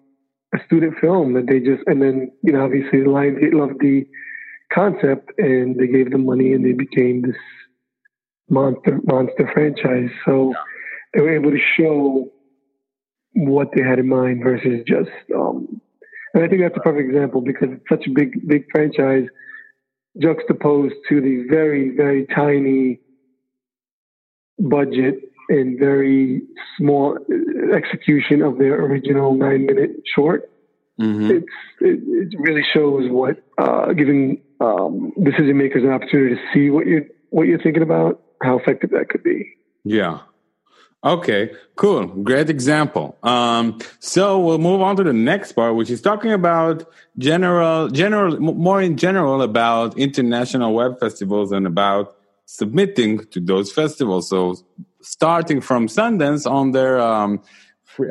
a 0.55 0.57
student 0.65 0.97
film 1.00 1.33
that 1.33 1.45
they 1.47 1.59
just 1.59 1.83
and 1.88 2.01
then 2.01 2.31
you 2.41 2.51
know 2.51 2.63
obviously 2.63 3.00
the 3.00 3.09
Lionsgate 3.09 3.53
loved 3.53 3.79
the 3.79 4.07
concept 4.74 5.31
and 5.38 5.77
they 5.77 5.88
gave 5.88 6.12
them 6.12 6.25
money 6.25 6.53
and 6.53 6.65
they 6.65 6.74
became 6.74 7.21
this 7.21 7.36
monster 8.50 9.00
monster 9.03 9.50
franchise. 9.53 10.09
So 10.25 10.51
yeah. 10.51 10.57
they 11.13 11.21
were 11.21 11.36
able 11.36 11.51
to 11.51 11.59
show 11.77 12.31
what 13.38 13.70
they 13.75 13.84
had 13.84 14.00
in 14.00 14.10
mind 14.10 14.44
versus 14.44 14.82
just 14.88 15.10
um 15.36 15.82
and 16.34 16.44
I 16.44 16.48
think 16.48 16.62
that's 16.62 16.77
a 16.77 16.82
perfect 16.82 17.10
example 17.10 17.41
because 17.41 17.70
it's 17.72 17.89
such 17.89 18.06
a 18.08 18.12
big 18.12 18.48
big 18.48 18.65
franchise 18.72 19.27
juxtaposed 20.22 20.96
to 21.10 21.22
the 21.22 21.46
very, 21.50 21.96
very 21.96 22.25
tiny 22.27 23.00
budget 24.60 25.20
and 25.50 25.79
very 25.79 26.41
small 26.77 27.17
execution 27.74 28.41
of 28.41 28.58
their 28.58 28.84
original 28.86 29.34
nine 29.34 29.65
minute 29.65 29.91
short. 30.15 30.50
Mm-hmm. 31.00 31.32
It's, 31.32 31.46
it, 31.82 32.34
it, 32.34 32.39
really 32.39 32.63
shows 32.74 33.10
what 33.12 33.44
uh, 33.59 33.94
giving 33.94 34.42
um, 34.59 35.14
decision 35.24 35.57
makers 35.57 35.83
an 35.83 35.92
opportunity 35.92 36.35
to 36.35 36.42
see 36.53 36.70
what 36.72 36.88
you're 36.88 37.05
what 37.29 37.44
you're 37.44 37.61
thinking 37.61 37.83
about, 37.83 38.22
how 38.42 38.57
effective 38.57 38.90
that 38.92 39.09
could 39.09 39.22
be. 39.22 39.53
Yeah, 39.83 40.22
Okay, 41.03 41.51
cool. 41.75 42.07
Great 42.07 42.50
example. 42.50 43.18
Um, 43.22 43.79
so 44.00 44.40
we'll 44.40 44.57
move 44.57 44.81
on 44.81 44.96
to 44.98 45.03
the 45.03 45.14
next 45.14 45.51
part, 45.51 45.75
which 45.75 45.90
is 45.92 46.01
talking 46.01 46.31
about 46.31 46.90
general, 47.18 47.88
general, 47.90 48.40
more 48.40 48.81
in 48.81 48.98
general 48.98 49.42
about 49.42 49.98
international 49.98 50.74
web 50.74 51.00
festivals 51.00 51.51
and 51.51 51.68
about 51.68 52.16
submitting 52.46 53.25
to 53.27 53.40
those 53.40 53.72
festivals. 53.72 54.27
So 54.29 54.55
starting 55.01 55.62
from 55.62 55.88
Sundance 55.88 56.50
on 56.50 56.72
their 56.72 57.00
um, 57.00 57.42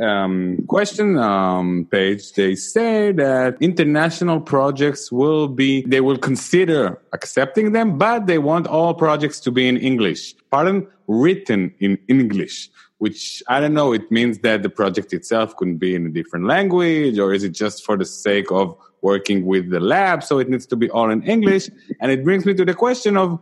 um, 0.01 0.65
question 0.69 1.17
um, 1.19 1.87
page, 1.91 2.33
they 2.33 2.55
say 2.55 3.13
that 3.13 3.57
international 3.61 4.41
projects 4.41 5.11
will 5.13 5.49
be, 5.49 5.83
they 5.83 6.01
will 6.01 6.19
consider 6.19 7.01
accepting 7.13 7.73
them, 7.73 7.99
but 7.99 8.27
they 8.27 8.39
want 8.39 8.67
all 8.67 8.95
projects 8.95 9.41
to 9.41 9.51
be 9.51 9.69
in 9.69 9.77
English. 9.77 10.35
Pardon, 10.51 10.87
written 11.07 11.73
in 11.81 11.99
English 12.09 12.71
which 12.99 13.43
I 13.49 13.61
don't 13.61 13.75
know. 13.75 13.93
It 13.93 14.11
means 14.11 14.39
that 14.39 14.63
the 14.63 14.71
project 14.71 15.13
itself 15.13 15.57
couldn't 15.57 15.79
be 15.79 15.95
in 15.95 16.07
a 16.07 16.11
different 16.11 16.47
language, 16.47 17.19
or 17.19 17.33
is 17.35 17.45
it 17.45 17.51
just 17.51 17.85
for 17.85 17.97
the 17.97 18.05
sake 18.05 18.51
of 18.51 18.77
working 19.03 19.45
with 19.45 19.71
the 19.71 19.81
lab? 19.81 20.23
So 20.23 20.39
it 20.39 20.49
needs 20.49 20.67
to 20.67 20.77
be 20.77 20.89
all 20.91 21.11
in 21.11 21.23
English. 21.23 21.69
And 22.01 22.11
it 22.11 22.25
brings 22.25 22.47
me 22.47 22.55
to 22.55 22.65
the 22.65 22.75
question 22.75 23.17
of 23.17 23.41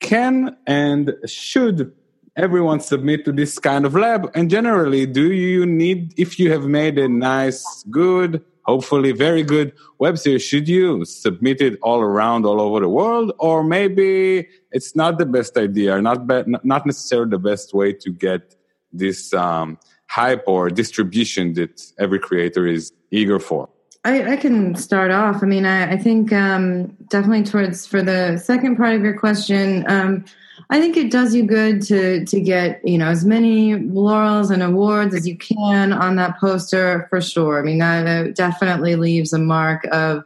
can 0.00 0.56
and 0.66 1.14
should 1.26 1.92
everyone 2.40 2.80
submit 2.80 3.24
to 3.26 3.32
this 3.32 3.58
kind 3.58 3.84
of 3.84 3.94
lab? 3.94 4.30
And 4.34 4.50
generally, 4.50 5.04
do 5.04 5.30
you 5.32 5.66
need, 5.66 6.14
if 6.16 6.38
you 6.38 6.50
have 6.50 6.64
made 6.64 6.98
a 6.98 7.08
nice, 7.08 7.84
good, 7.90 8.42
hopefully 8.62 9.12
very 9.12 9.42
good 9.42 9.72
web 9.98 10.18
series, 10.18 10.42
should 10.42 10.66
you 10.66 11.04
submit 11.04 11.60
it 11.60 11.78
all 11.82 12.00
around, 12.00 12.46
all 12.46 12.60
over 12.60 12.80
the 12.80 12.88
world? 12.88 13.32
Or 13.38 13.62
maybe 13.62 14.48
it's 14.72 14.96
not 14.96 15.18
the 15.18 15.26
best 15.26 15.56
idea, 15.58 16.00
not, 16.00 16.26
be, 16.26 16.42
not 16.64 16.86
necessarily 16.86 17.30
the 17.30 17.38
best 17.38 17.74
way 17.74 17.92
to 17.92 18.10
get 18.10 18.56
this 18.92 19.34
um, 19.34 19.78
hype 20.06 20.42
or 20.46 20.70
distribution 20.70 21.52
that 21.54 21.82
every 21.98 22.18
creator 22.18 22.66
is 22.66 22.92
eager 23.10 23.38
for? 23.38 23.68
I, 24.02 24.32
I 24.32 24.36
can 24.36 24.74
start 24.76 25.10
off. 25.10 25.42
I 25.42 25.46
mean, 25.46 25.66
I, 25.66 25.92
I 25.92 25.98
think 25.98 26.32
um, 26.32 26.86
definitely 27.10 27.42
towards 27.42 27.86
for 27.86 28.02
the 28.02 28.38
second 28.38 28.76
part 28.76 28.94
of 28.94 29.02
your 29.02 29.18
question. 29.18 29.84
Um, 29.88 30.24
I 30.72 30.80
think 30.80 30.96
it 30.96 31.10
does 31.10 31.34
you 31.34 31.42
good 31.42 31.82
to 31.82 32.24
to 32.24 32.40
get 32.40 32.80
you 32.86 32.96
know 32.96 33.08
as 33.08 33.24
many 33.24 33.74
laurels 33.74 34.50
and 34.50 34.62
awards 34.62 35.14
as 35.14 35.26
you 35.26 35.36
can 35.36 35.92
on 35.92 36.16
that 36.16 36.38
poster 36.38 37.06
for 37.10 37.20
sure. 37.20 37.58
I 37.58 37.62
mean, 37.62 37.78
that 37.78 38.36
definitely 38.36 38.94
leaves 38.94 39.32
a 39.32 39.38
mark 39.38 39.84
of 39.90 40.24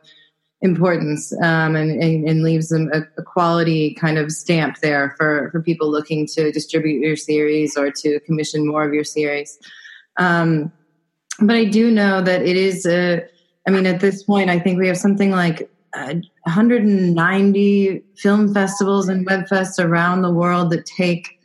importance 0.60 1.32
um, 1.42 1.76
and, 1.76 2.02
and, 2.02 2.26
and, 2.26 2.42
leaves 2.42 2.72
a, 2.72 2.86
a, 3.18 3.22
quality 3.22 3.92
kind 3.94 4.16
of 4.16 4.32
stamp 4.32 4.78
there 4.78 5.14
for, 5.18 5.50
for 5.50 5.60
people 5.60 5.90
looking 5.90 6.26
to 6.26 6.50
distribute 6.52 7.00
your 7.00 7.16
series 7.16 7.76
or 7.76 7.90
to 7.90 8.18
commission 8.20 8.66
more 8.66 8.82
of 8.82 8.94
your 8.94 9.04
series. 9.04 9.58
Um, 10.16 10.72
but 11.40 11.54
I 11.54 11.66
do 11.66 11.90
know 11.90 12.22
that 12.22 12.42
it 12.42 12.56
is 12.56 12.86
a, 12.86 13.22
I 13.68 13.70
mean, 13.70 13.84
at 13.84 14.00
this 14.00 14.22
point, 14.22 14.48
I 14.48 14.58
think 14.58 14.78
we 14.78 14.88
have 14.88 14.96
something 14.96 15.30
like 15.30 15.68
uh, 15.94 16.14
190 16.44 18.02
film 18.16 18.52
festivals 18.52 19.08
and 19.08 19.26
web 19.26 19.46
fests 19.46 19.82
around 19.82 20.22
the 20.22 20.32
world 20.32 20.70
that 20.70 20.86
take 20.86 21.38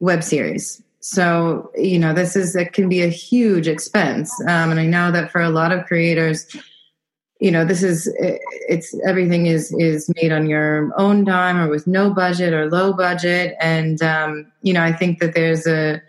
web 0.00 0.22
series. 0.22 0.82
So, 1.00 1.70
you 1.76 1.98
know, 1.98 2.12
this 2.12 2.36
is, 2.36 2.54
it 2.54 2.72
can 2.72 2.88
be 2.88 3.02
a 3.02 3.08
huge 3.08 3.66
expense. 3.66 4.32
Um, 4.42 4.70
and 4.70 4.80
I 4.80 4.86
know 4.86 5.10
that 5.12 5.30
for 5.30 5.40
a 5.40 5.50
lot 5.50 5.72
of 5.72 5.86
creators, 5.86 6.46
you 7.40 7.50
know 7.50 7.64
this 7.64 7.82
is 7.82 8.12
it's 8.18 8.94
everything 9.06 9.46
is 9.46 9.74
is 9.78 10.12
made 10.16 10.30
on 10.30 10.48
your 10.48 10.92
own 10.96 11.24
dime 11.24 11.56
or 11.56 11.68
with 11.68 11.86
no 11.86 12.12
budget 12.12 12.52
or 12.52 12.70
low 12.70 12.92
budget 12.92 13.56
and 13.60 14.02
um, 14.02 14.46
you 14.62 14.72
know 14.72 14.82
i 14.82 14.92
think 14.92 15.18
that 15.18 15.34
there's 15.34 15.66
a 15.66 16.00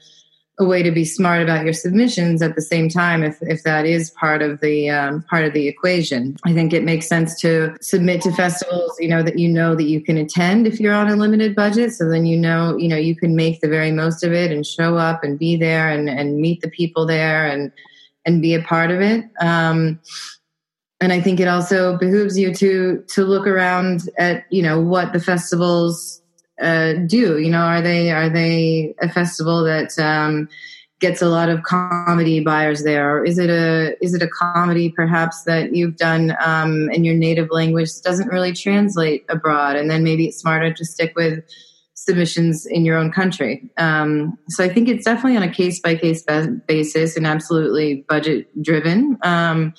a 0.61 0.65
way 0.65 0.83
to 0.83 0.91
be 0.91 1.03
smart 1.03 1.41
about 1.41 1.65
your 1.65 1.73
submissions 1.73 2.41
at 2.41 2.55
the 2.55 2.61
same 2.61 2.87
time 2.87 3.23
if, 3.23 3.37
if 3.41 3.63
that 3.63 3.85
is 3.85 4.11
part 4.11 4.41
of 4.41 4.61
the 4.61 4.89
um, 4.89 5.23
part 5.23 5.43
of 5.43 5.53
the 5.53 5.67
equation. 5.67 6.37
I 6.45 6.53
think 6.53 6.71
it 6.71 6.83
makes 6.83 7.07
sense 7.07 7.39
to 7.41 7.75
submit 7.81 8.21
to 8.21 8.31
festivals 8.31 8.95
you 8.99 9.09
know 9.09 9.23
that 9.23 9.39
you 9.39 9.49
know 9.49 9.75
that 9.75 9.83
you 9.83 9.99
can 9.99 10.17
attend 10.17 10.67
if 10.67 10.79
you're 10.79 10.93
on 10.93 11.09
a 11.09 11.15
limited 11.15 11.55
budget. 11.55 11.91
So 11.91 12.07
then 12.07 12.25
you 12.25 12.37
know 12.37 12.77
you 12.77 12.87
know 12.87 12.95
you 12.95 13.15
can 13.15 13.35
make 13.35 13.59
the 13.59 13.67
very 13.67 13.91
most 13.91 14.23
of 14.23 14.31
it 14.31 14.51
and 14.51 14.65
show 14.65 14.97
up 14.97 15.23
and 15.23 15.37
be 15.37 15.57
there 15.57 15.89
and, 15.89 16.09
and 16.09 16.37
meet 16.37 16.61
the 16.61 16.69
people 16.69 17.05
there 17.05 17.45
and 17.45 17.71
and 18.25 18.41
be 18.41 18.53
a 18.53 18.61
part 18.61 18.91
of 18.91 19.01
it. 19.01 19.25
Um, 19.41 19.99
and 21.01 21.11
I 21.11 21.19
think 21.19 21.39
it 21.39 21.47
also 21.47 21.97
behooves 21.97 22.37
you 22.37 22.53
to 22.53 23.03
to 23.09 23.25
look 23.25 23.47
around 23.47 24.09
at 24.17 24.45
you 24.51 24.61
know 24.61 24.79
what 24.79 25.11
the 25.11 25.19
festivals 25.19 26.20
uh, 26.61 26.93
do. 27.05 27.39
You 27.39 27.49
know, 27.49 27.61
are 27.61 27.81
they 27.81 28.11
are 28.11 28.29
they 28.29 28.93
a 29.01 29.09
festival 29.09 29.63
that 29.63 29.97
um, 29.99 30.47
gets 30.99 31.21
a 31.21 31.27
lot 31.27 31.49
of 31.49 31.63
comedy 31.63 32.39
buyers 32.39 32.83
there? 32.83 33.17
Or 33.17 33.25
is 33.25 33.37
it 33.37 33.49
a 33.49 33.95
is 34.03 34.13
it 34.13 34.21
a 34.21 34.27
comedy 34.27 34.89
perhaps 34.89 35.43
that 35.43 35.75
you've 35.75 35.97
done 35.97 36.35
um, 36.43 36.89
in 36.91 37.03
your 37.03 37.15
native 37.15 37.49
language 37.51 37.89
doesn't 38.03 38.27
really 38.27 38.53
translate 38.53 39.25
abroad, 39.29 39.75
and 39.75 39.89
then 39.89 40.03
maybe 40.03 40.27
it's 40.27 40.37
smarter 40.37 40.73
to 40.73 40.85
stick 40.85 41.13
with 41.15 41.43
submissions 41.93 42.65
in 42.65 42.83
your 42.83 42.97
own 42.97 43.11
country. 43.11 43.69
Um, 43.77 44.37
so 44.49 44.63
I 44.63 44.69
think 44.69 44.89
it's 44.89 45.05
definitely 45.05 45.37
on 45.37 45.43
a 45.43 45.51
case 45.51 45.79
by 45.79 45.95
case 45.95 46.23
basis 46.67 47.15
and 47.15 47.27
absolutely 47.27 48.05
budget 48.09 48.47
driven. 48.63 49.17
Um, 49.21 49.73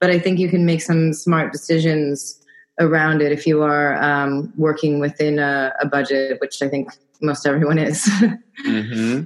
but 0.00 0.10
I 0.10 0.18
think 0.18 0.38
you 0.38 0.48
can 0.48 0.64
make 0.64 0.80
some 0.80 1.12
smart 1.12 1.52
decisions 1.52 2.40
around 2.80 3.22
it 3.22 3.32
if 3.32 3.46
you 3.46 3.62
are 3.62 4.00
um, 4.02 4.52
working 4.56 5.00
within 5.00 5.38
a, 5.38 5.72
a, 5.80 5.86
budget, 5.86 6.40
which 6.40 6.62
I 6.62 6.68
think 6.68 6.90
most 7.20 7.46
everyone 7.46 7.78
is. 7.78 8.04
mm-hmm. 8.66 9.24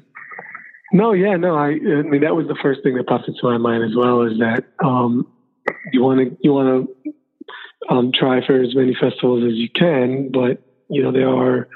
No, 0.93 1.13
yeah, 1.13 1.37
no. 1.37 1.57
I, 1.57 1.69
I, 1.69 2.03
mean, 2.03 2.21
that 2.23 2.37
was 2.37 2.49
the 2.49 2.57
first 2.63 2.83
thing 2.83 2.97
that 2.97 3.07
popped 3.07 3.29
into 3.29 3.41
my 3.43 3.59
mind 3.59 3.85
as 3.85 3.97
well. 3.97 4.23
Is 4.23 4.39
that 4.39 4.65
um, 4.85 5.27
you 5.93 6.03
want 6.03 6.21
to 6.21 6.37
you 6.41 6.53
want 6.53 6.89
to 7.05 7.15
um, 7.89 8.13
try 8.13 8.45
for 8.47 8.61
as 8.61 8.75
many 8.75 8.95
festivals 8.95 9.45
as 9.45 9.55
you 9.55 9.69
can, 9.75 10.31
but 10.31 10.63
you 10.89 11.03
know 11.03 11.13
there 11.13 11.29
are 11.29 11.69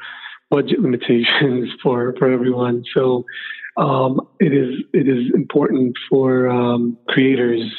budget 0.51 0.81
limitations 0.81 1.71
for 1.83 2.15
for 2.19 2.31
everyone. 2.31 2.85
So 2.95 3.25
um, 3.79 4.21
it 4.39 4.53
is 4.53 4.85
it 4.93 5.09
is 5.09 5.33
important 5.35 5.97
for 6.11 6.49
um, 6.49 6.99
creators 7.09 7.71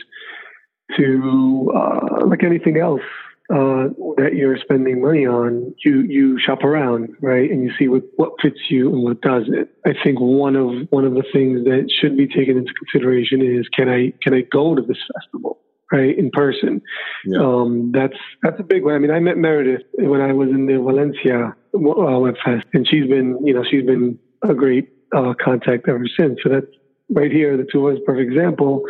to 0.96 1.72
uh, 1.76 2.26
like 2.26 2.44
anything 2.44 2.78
else 2.78 3.02
uh, 3.50 3.88
that 4.18 4.32
you're 4.36 4.58
spending 4.58 5.02
money 5.02 5.26
on, 5.26 5.74
you 5.86 6.02
you 6.02 6.38
shop 6.40 6.64
around, 6.64 7.16
right, 7.22 7.50
and 7.50 7.64
you 7.64 7.72
see 7.80 7.88
what, 7.88 8.04
what 8.18 8.34
fits 8.42 8.60
you 8.70 8.92
and 8.94 9.04
what 9.04 9.22
doesn't. 9.22 9.70
I 9.86 9.94
think 10.04 10.20
one 10.20 10.58
of 10.58 10.88
one 10.90 11.06
of 11.06 11.14
the 11.14 11.24
things 11.32 11.64
that 11.64 11.90
should 11.90 12.18
be 12.18 12.28
taken 12.28 12.58
into 12.58 12.74
consideration 12.74 13.42
is 13.42 13.68
can 13.70 13.88
I 13.88 14.12
can 14.22 14.34
I 14.34 14.42
go 14.42 14.76
to 14.76 14.82
this 14.82 14.98
festival, 15.14 15.60
right, 15.94 16.18
in 16.18 16.30
person? 16.32 16.82
Yeah. 17.26 17.40
Um, 17.40 17.92
that's 17.94 18.18
that's 18.44 18.60
a 18.60 18.64
big 18.64 18.84
one. 18.84 18.96
I 18.96 19.00
mean, 19.00 19.12
I 19.12 19.20
met 19.20 19.38
Meredith 19.38 19.84
when 19.94 20.20
I 20.20 20.34
was 20.34 20.50
in 20.50 20.66
the 20.66 20.76
Valencia 20.76 21.56
uh, 21.74 22.20
Web 22.20 22.36
Fest, 22.44 22.68
and 22.74 22.86
she's 22.86 23.08
been 23.08 23.40
you 23.46 23.54
know 23.54 23.64
she's 23.64 23.86
been 23.86 24.20
a 24.44 24.54
great 24.54 24.90
uh, 25.16 25.34
contact 25.42 25.88
ever 25.88 26.06
since. 26.20 26.40
So 26.44 26.50
that's 26.50 26.68
right 27.10 27.32
here, 27.32 27.56
the 27.56 27.68
two 27.72 27.88
of 27.88 27.96
us, 27.96 28.02
perfect 28.06 28.30
example 28.30 28.84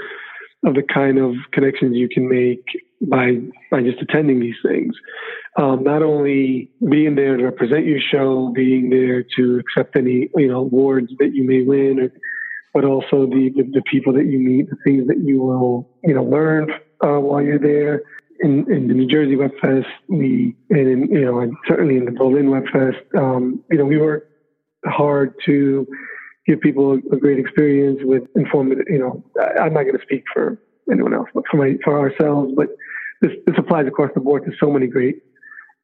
of 0.65 0.74
the 0.74 0.84
kind 0.84 1.20
of 1.20 1.36
connections 1.52 1.96
you 1.96 2.10
can 2.10 2.28
make 2.28 2.65
by 3.02 3.38
by 3.72 3.82
just 3.82 4.02
attending 4.02 4.40
these 4.40 4.56
things. 4.64 4.96
Um, 5.58 5.84
not 5.84 6.02
only 6.02 6.72
being 6.90 7.16
there 7.16 7.38
to 7.38 7.44
represent 7.44 7.86
your 7.86 8.00
show, 8.00 8.52
being 8.54 8.90
there 8.90 9.24
to 9.38 9.60
accept 9.60 9.96
any 9.96 10.30
you 10.36 10.48
know 10.48 10.60
awards 10.60 11.12
that 11.20 11.34
you 11.34 11.44
may 11.44 11.64
win, 11.64 12.00
or, 12.00 12.12
but 12.74 12.86
also 12.86 13.26
the, 13.26 13.52
the, 13.56 13.64
the 13.74 13.82
people 13.90 14.14
that 14.14 14.26
you 14.26 14.40
meet, 14.40 14.70
the 14.70 14.78
things 14.84 15.08
that 15.08 15.20
you 15.20 15.42
will 15.42 15.90
you 16.04 16.14
know 16.14 16.24
learn 16.24 16.72
uh, 17.04 17.20
while 17.20 17.42
you're 17.42 17.60
there. 17.60 18.02
In, 18.40 18.72
in 18.72 18.88
the 18.88 18.94
New 18.94 19.08
Jersey 19.08 19.36
Web 19.36 19.50
Fest, 19.60 19.88
we 20.10 20.56
and 20.70 20.88
in, 20.88 21.08
you 21.10 21.26
know, 21.26 21.40
and 21.40 21.56
certainly 21.68 21.98
in 21.98 22.06
the 22.06 22.12
Berlin 22.12 22.52
Web 22.52 22.66
Fest, 22.72 23.04
um, 23.18 23.64
you 23.72 23.80
know, 23.80 23.86
we 23.86 23.98
worked 23.98 24.32
hard 24.86 25.34
to 25.46 25.88
give 26.46 26.62
people 26.62 26.94
a 27.12 27.18
great 27.18 27.40
experience 27.40 28.00
with 28.04 28.24
informative. 28.36 28.86
You 28.88 29.00
know, 29.00 29.24
I'm 29.60 29.74
not 29.74 29.84
going 29.84 29.98
to 29.98 30.04
speak 30.04 30.24
for 30.32 30.60
anyone 30.91 31.13
else, 31.13 31.30
but 31.34 31.43
for 31.50 31.58
my 31.58 31.76
for 31.84 32.00
ourselves. 32.00 32.54
But 32.56 32.69
this 33.21 33.32
this 33.45 33.56
applies 33.58 33.88
across 33.88 34.12
the 34.13 34.21
board 34.21 34.45
to 34.45 34.52
so 34.60 34.71
many 34.71 34.88
great 34.88 35.21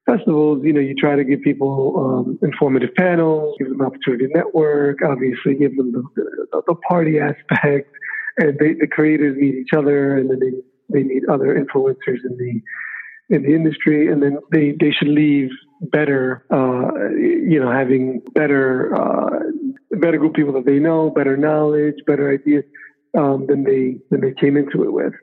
festivals. 0.06 0.62
You 0.64 0.74
know, 0.74 0.80
you 0.80 0.96
try 0.96 1.16
to 1.16 1.24
give 1.24 1.42
people 1.42 1.96
um, 1.98 2.40
informative 2.42 2.94
panels, 2.96 3.56
give 3.60 3.70
them 3.70 3.82
opportunity 3.82 4.28
to 4.28 4.34
network. 4.34 5.00
Obviously, 5.04 5.56
give 5.56 5.76
them 5.78 5.92
the, 5.92 6.04
the, 6.52 6.62
the 6.68 6.76
party 6.88 7.20
aspect, 7.20 7.90
and 8.38 8.58
they, 8.60 8.74
the 8.74 8.88
creators 8.88 9.38
meet 9.38 9.56
each 9.56 9.74
other, 9.76 10.18
and 10.18 10.30
then 10.30 10.40
they 10.40 10.52
they 10.90 11.04
meet 11.04 11.24
other 11.30 11.56
influencers 11.56 12.20
in 12.26 12.38
the 12.38 13.36
in 13.36 13.44
the 13.44 13.56
industry, 13.56 14.12
and 14.12 14.22
then 14.22 14.38
they 14.52 14.74
they 14.80 14.92
should 14.92 15.08
leave 15.08 15.50
better, 15.82 16.46
uh, 16.52 17.10
you 17.18 17.60
know, 17.60 17.72
having 17.72 18.22
better 18.34 18.94
uh, 18.96 19.40
better 19.92 20.18
group 20.18 20.32
of 20.32 20.36
people 20.36 20.54
that 20.54 20.66
they 20.66 20.80
know, 20.80 21.10
better 21.10 21.38
knowledge, 21.38 21.96
better 22.06 22.32
ideas 22.32 22.64
um, 23.18 23.46
than 23.48 23.64
they 23.64 23.98
than 24.10 24.22
they 24.22 24.34
came 24.34 24.58
into 24.58 24.84
it 24.84 24.92
with. 24.92 25.14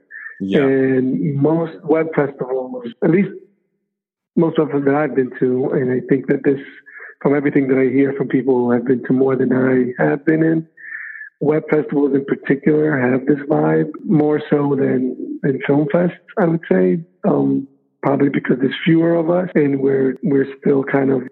Yeah. 0.40 0.61
And 0.61 1.37
most 1.37 1.83
web 1.85 2.07
festivals, 2.14 2.87
at 3.05 3.11
least 3.11 3.31
most 4.37 4.59
of 4.59 4.68
them 4.68 4.85
that 4.87 4.94
I've 4.94 5.14
been 5.14 5.31
to, 5.38 5.70
and 5.72 5.92
I 5.92 6.00
think 6.09 6.29
that 6.29 6.44
this, 6.44 6.61
from 7.20 7.37
everything 7.37 7.68
that 7.68 7.79
I 7.79 7.92
hear 7.92 8.14
from 8.14 8.29
people 8.29 8.55
who 8.55 8.70
have 8.70 8.87
been 8.87 9.05
to 9.05 9.12
more 9.12 9.37
than 9.37 9.53
I 9.53 10.03
have 10.03 10.24
been 10.24 10.42
in, 10.42 10.66
web 11.40 11.64
festivals 11.70 12.14
in 12.14 12.24
particular 12.24 12.98
have 12.98 13.26
this 13.26 13.40
vibe 13.48 13.90
more 14.05 14.40
so 14.50 14.74
than 14.76 15.38
than 15.42 15.61
film 15.66 15.87
fests. 15.92 16.16
I 16.38 16.46
would 16.46 16.62
say. 16.70 17.05
Um, 17.24 17.68
probably 18.03 18.31
because 18.31 18.57
there's 18.61 18.74
fewer 18.83 19.14
of 19.14 19.29
us 19.29 19.48
and 19.55 19.81
we're 19.81 20.16
we're 20.22 20.46
still 20.59 20.83
kind 20.83 21.11
of 21.11 21.22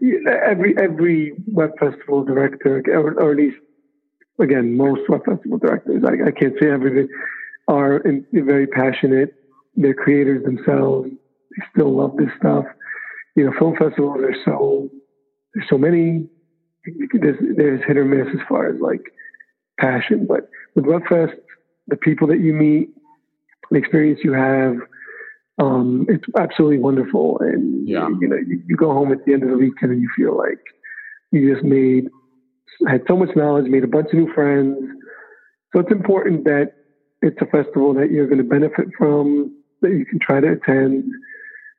every 0.44 0.76
every 0.78 1.32
web 1.46 1.70
festival 1.78 2.24
director 2.24 2.82
or, 2.88 3.14
or 3.14 3.30
at 3.30 3.36
least 3.38 3.56
again 4.40 4.76
most 4.76 5.02
web 5.08 5.24
festival 5.24 5.58
directors 5.58 6.02
I, 6.06 6.28
I 6.28 6.30
can't 6.30 6.54
say 6.60 6.70
everything 6.70 7.08
are 7.66 7.98
in, 7.98 8.24
very 8.32 8.66
passionate 8.66 9.34
they're 9.76 9.94
creators 9.94 10.44
themselves 10.44 11.10
they 11.10 11.64
still 11.72 11.96
love 11.96 12.16
this 12.16 12.30
stuff 12.38 12.64
you 13.36 13.44
know 13.44 13.52
film 13.58 13.76
festivals 13.76 14.20
are 14.20 14.36
so 14.44 14.88
there's 15.54 15.68
so 15.68 15.78
many 15.78 16.28
there's, 17.12 17.36
there's 17.56 17.80
hit 17.86 17.96
or 17.96 18.04
miss 18.04 18.28
as 18.32 18.40
far 18.48 18.68
as 18.68 18.80
like 18.80 19.02
passion 19.78 20.26
but 20.26 20.48
with 20.74 20.84
webfest 20.84 21.34
the 21.88 21.96
people 21.96 22.26
that 22.26 22.40
you 22.40 22.52
meet 22.52 22.90
the 23.70 23.78
experience 23.78 24.20
you 24.22 24.32
have 24.32 24.76
um, 25.58 26.06
it's 26.08 26.24
absolutely 26.38 26.78
wonderful. 26.78 27.38
And 27.40 27.88
yeah. 27.88 28.08
you 28.20 28.28
know, 28.28 28.36
you, 28.36 28.62
you, 28.66 28.76
go 28.76 28.92
home 28.92 29.12
at 29.12 29.24
the 29.24 29.32
end 29.32 29.42
of 29.42 29.50
the 29.50 29.56
weekend 29.56 29.92
and 29.92 30.00
you 30.00 30.08
feel 30.16 30.36
like 30.36 30.60
you 31.32 31.52
just 31.52 31.64
made 31.64 32.08
had 32.86 33.02
so 33.08 33.16
much 33.16 33.34
knowledge, 33.36 33.66
made 33.66 33.84
a 33.84 33.88
bunch 33.88 34.08
of 34.08 34.14
new 34.14 34.32
friends. 34.32 34.76
So 35.72 35.80
it's 35.80 35.90
important 35.90 36.44
that 36.44 36.72
it's 37.22 37.36
a 37.40 37.46
festival 37.46 37.94
that 37.94 38.10
you're 38.10 38.26
going 38.26 38.38
to 38.38 38.44
benefit 38.44 38.86
from, 38.96 39.54
that 39.82 39.90
you 39.90 40.04
can 40.04 40.18
try 40.18 40.40
to 40.40 40.52
attend 40.52 41.04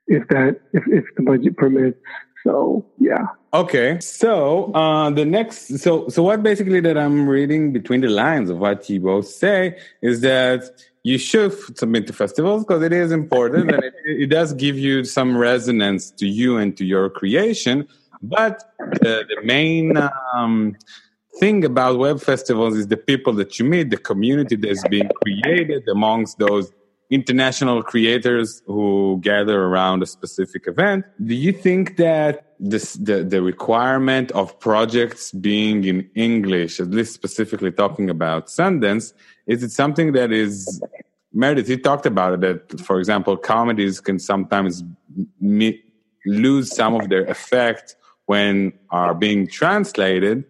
if 0.06 0.26
that 0.28 0.60
if, 0.72 0.84
if 0.88 1.04
the 1.16 1.22
budget 1.22 1.56
permits. 1.56 1.98
So 2.44 2.86
yeah. 2.98 3.26
Okay. 3.52 3.98
So 4.00 4.72
uh, 4.72 5.10
the 5.10 5.24
next 5.24 5.78
so 5.78 6.08
so 6.08 6.22
what 6.22 6.42
basically 6.42 6.80
that 6.80 6.96
I'm 6.96 7.28
reading 7.28 7.72
between 7.72 8.00
the 8.00 8.08
lines 8.08 8.50
of 8.50 8.58
what 8.58 8.88
you 8.88 9.00
both 9.00 9.26
say 9.26 9.78
is 10.02 10.20
that 10.20 10.64
you 11.02 11.16
should 11.16 11.52
submit 11.78 12.06
to 12.08 12.12
festivals 12.12 12.64
because 12.64 12.82
it 12.82 12.92
is 12.92 13.10
important 13.10 13.70
and 13.70 13.82
it, 13.82 13.94
it, 14.04 14.26
does 14.26 14.52
give 14.52 14.78
you 14.78 15.02
some 15.04 15.36
resonance 15.36 16.10
to 16.10 16.26
you 16.26 16.58
and 16.58 16.76
to 16.76 16.84
your 16.84 17.08
creation. 17.08 17.88
But 18.22 18.74
the, 18.78 19.24
the 19.28 19.42
main 19.42 19.96
um, 20.34 20.76
thing 21.38 21.64
about 21.64 21.98
web 21.98 22.20
festivals 22.20 22.76
is 22.76 22.88
the 22.88 22.96
people 22.96 23.32
that 23.34 23.58
you 23.58 23.64
meet, 23.64 23.90
the 23.90 23.96
community 23.96 24.56
that's 24.56 24.86
being 24.88 25.08
created 25.22 25.88
amongst 25.88 26.38
those 26.38 26.72
international 27.10 27.82
creators 27.82 28.62
who 28.66 29.18
gather 29.20 29.64
around 29.64 30.02
a 30.02 30.06
specific 30.06 30.68
event. 30.68 31.04
Do 31.24 31.34
you 31.34 31.52
think 31.52 31.96
that 31.96 32.54
this, 32.60 32.94
the, 32.94 33.24
the 33.24 33.42
requirement 33.42 34.30
of 34.32 34.58
projects 34.60 35.32
being 35.32 35.84
in 35.84 36.08
English, 36.14 36.78
at 36.78 36.90
least 36.90 37.14
specifically 37.14 37.72
talking 37.72 38.10
about 38.10 38.46
Sundance, 38.46 39.12
is 39.46 39.62
it 39.62 39.72
something 39.72 40.12
that 40.12 40.30
is 40.30 40.80
Meredith? 41.32 41.68
You 41.68 41.78
talked 41.78 42.06
about 42.06 42.34
it 42.34 42.40
that, 42.68 42.80
for 42.80 42.98
example, 42.98 43.36
comedies 43.36 44.00
can 44.00 44.18
sometimes 44.20 44.84
lose 46.26 46.76
some 46.76 46.94
of 46.94 47.08
their 47.08 47.24
effect 47.24 47.96
when 48.30 48.72
are 48.90 49.12
being 49.12 49.48
translated. 49.48 50.44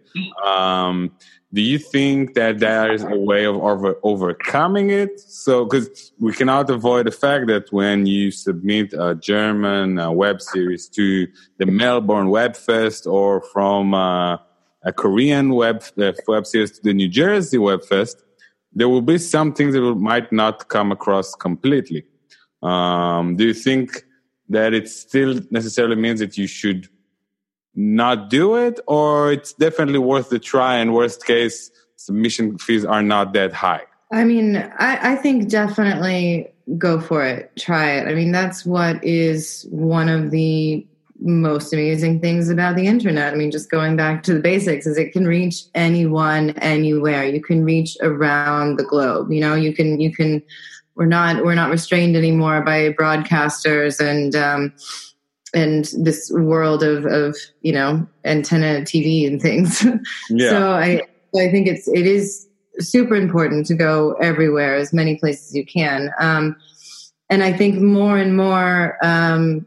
Um, 0.44 0.96
do 1.56 1.62
you 1.62 1.78
think 1.78 2.34
that 2.34 2.58
there 2.58 2.92
is 2.92 3.02
a 3.02 3.18
way 3.30 3.46
of 3.46 3.56
over, 3.56 3.94
overcoming 4.02 4.90
it? 4.90 5.18
So, 5.18 5.64
because 5.64 6.12
we 6.18 6.32
cannot 6.34 6.68
avoid 6.68 7.06
the 7.06 7.16
fact 7.24 7.46
that 7.46 7.72
when 7.72 8.04
you 8.04 8.30
submit 8.30 8.92
a 8.92 9.14
German 9.14 9.98
uh, 9.98 10.10
web 10.10 10.42
series 10.42 10.90
to 10.90 11.26
the 11.56 11.66
Melbourne 11.82 12.28
Web 12.28 12.54
Fest 12.54 13.06
or 13.06 13.40
from 13.52 13.94
uh, 13.94 14.36
a 14.90 14.92
Korean 15.02 15.46
web 15.62 15.82
uh, 15.98 16.12
web 16.28 16.44
series 16.46 16.72
to 16.72 16.82
the 16.82 16.92
New 16.92 17.08
Jersey 17.08 17.56
Web 17.56 17.82
Fest, 17.92 18.16
there 18.78 18.90
will 18.90 19.06
be 19.14 19.16
some 19.16 19.54
things 19.54 19.72
that 19.74 19.80
might 20.10 20.30
not 20.42 20.68
come 20.68 20.92
across 20.92 21.34
completely. 21.34 22.04
Um, 22.62 23.36
do 23.36 23.44
you 23.50 23.54
think 23.54 24.04
that 24.50 24.74
it 24.74 24.86
still 24.88 25.40
necessarily 25.50 25.96
means 25.96 26.20
that 26.20 26.36
you 26.36 26.46
should 26.46 26.80
not 27.74 28.30
do 28.30 28.56
it, 28.56 28.80
or 28.86 29.32
it's 29.32 29.52
definitely 29.52 29.98
worth 29.98 30.30
the 30.30 30.38
try? 30.38 30.76
And 30.76 30.94
worst 30.94 31.24
case, 31.24 31.70
submission 31.96 32.58
fees 32.58 32.84
are 32.84 33.02
not 33.02 33.32
that 33.34 33.52
high. 33.52 33.82
I 34.12 34.24
mean, 34.24 34.56
I, 34.56 35.12
I 35.12 35.16
think 35.16 35.48
definitely 35.48 36.52
go 36.78 37.00
for 37.00 37.24
it. 37.24 37.52
Try 37.56 37.92
it. 37.92 38.08
I 38.08 38.14
mean, 38.14 38.32
that's 38.32 38.66
what 38.66 39.02
is 39.04 39.66
one 39.70 40.08
of 40.08 40.30
the 40.30 40.86
most 41.20 41.72
amazing 41.72 42.20
things 42.20 42.48
about 42.48 42.76
the 42.76 42.86
internet. 42.86 43.32
I 43.32 43.36
mean, 43.36 43.50
just 43.50 43.70
going 43.70 43.96
back 43.96 44.22
to 44.24 44.34
the 44.34 44.40
basics 44.40 44.86
is 44.86 44.96
it 44.96 45.12
can 45.12 45.26
reach 45.26 45.64
anyone 45.74 46.50
anywhere. 46.58 47.24
You 47.24 47.42
can 47.42 47.64
reach 47.64 47.96
around 48.00 48.78
the 48.78 48.84
globe. 48.84 49.30
You 49.30 49.40
know, 49.40 49.54
you 49.54 49.74
can 49.74 50.00
you 50.00 50.12
can 50.12 50.42
we're 50.94 51.06
not 51.06 51.44
we're 51.44 51.54
not 51.54 51.70
restrained 51.70 52.16
anymore 52.16 52.62
by 52.62 52.90
broadcasters 52.90 54.00
and 54.00 54.34
um 54.34 54.72
and 55.54 55.90
this 55.98 56.30
world 56.32 56.82
of 56.82 57.06
of, 57.06 57.36
you 57.62 57.72
know, 57.72 58.06
antenna 58.24 58.82
TV 58.82 59.26
and 59.26 59.40
things. 59.40 59.84
Yeah. 60.30 60.50
so 60.50 60.70
I 60.72 61.02
I 61.36 61.50
think 61.50 61.66
it's 61.66 61.88
it 61.88 62.06
is 62.06 62.46
super 62.78 63.14
important 63.14 63.66
to 63.66 63.74
go 63.74 64.12
everywhere, 64.14 64.76
as 64.76 64.92
many 64.92 65.16
places 65.16 65.48
as 65.48 65.54
you 65.54 65.66
can. 65.66 66.10
Um, 66.18 66.56
and 67.28 67.42
I 67.44 67.52
think 67.52 67.80
more 67.80 68.18
and 68.18 68.36
more, 68.36 68.98
um, 69.02 69.66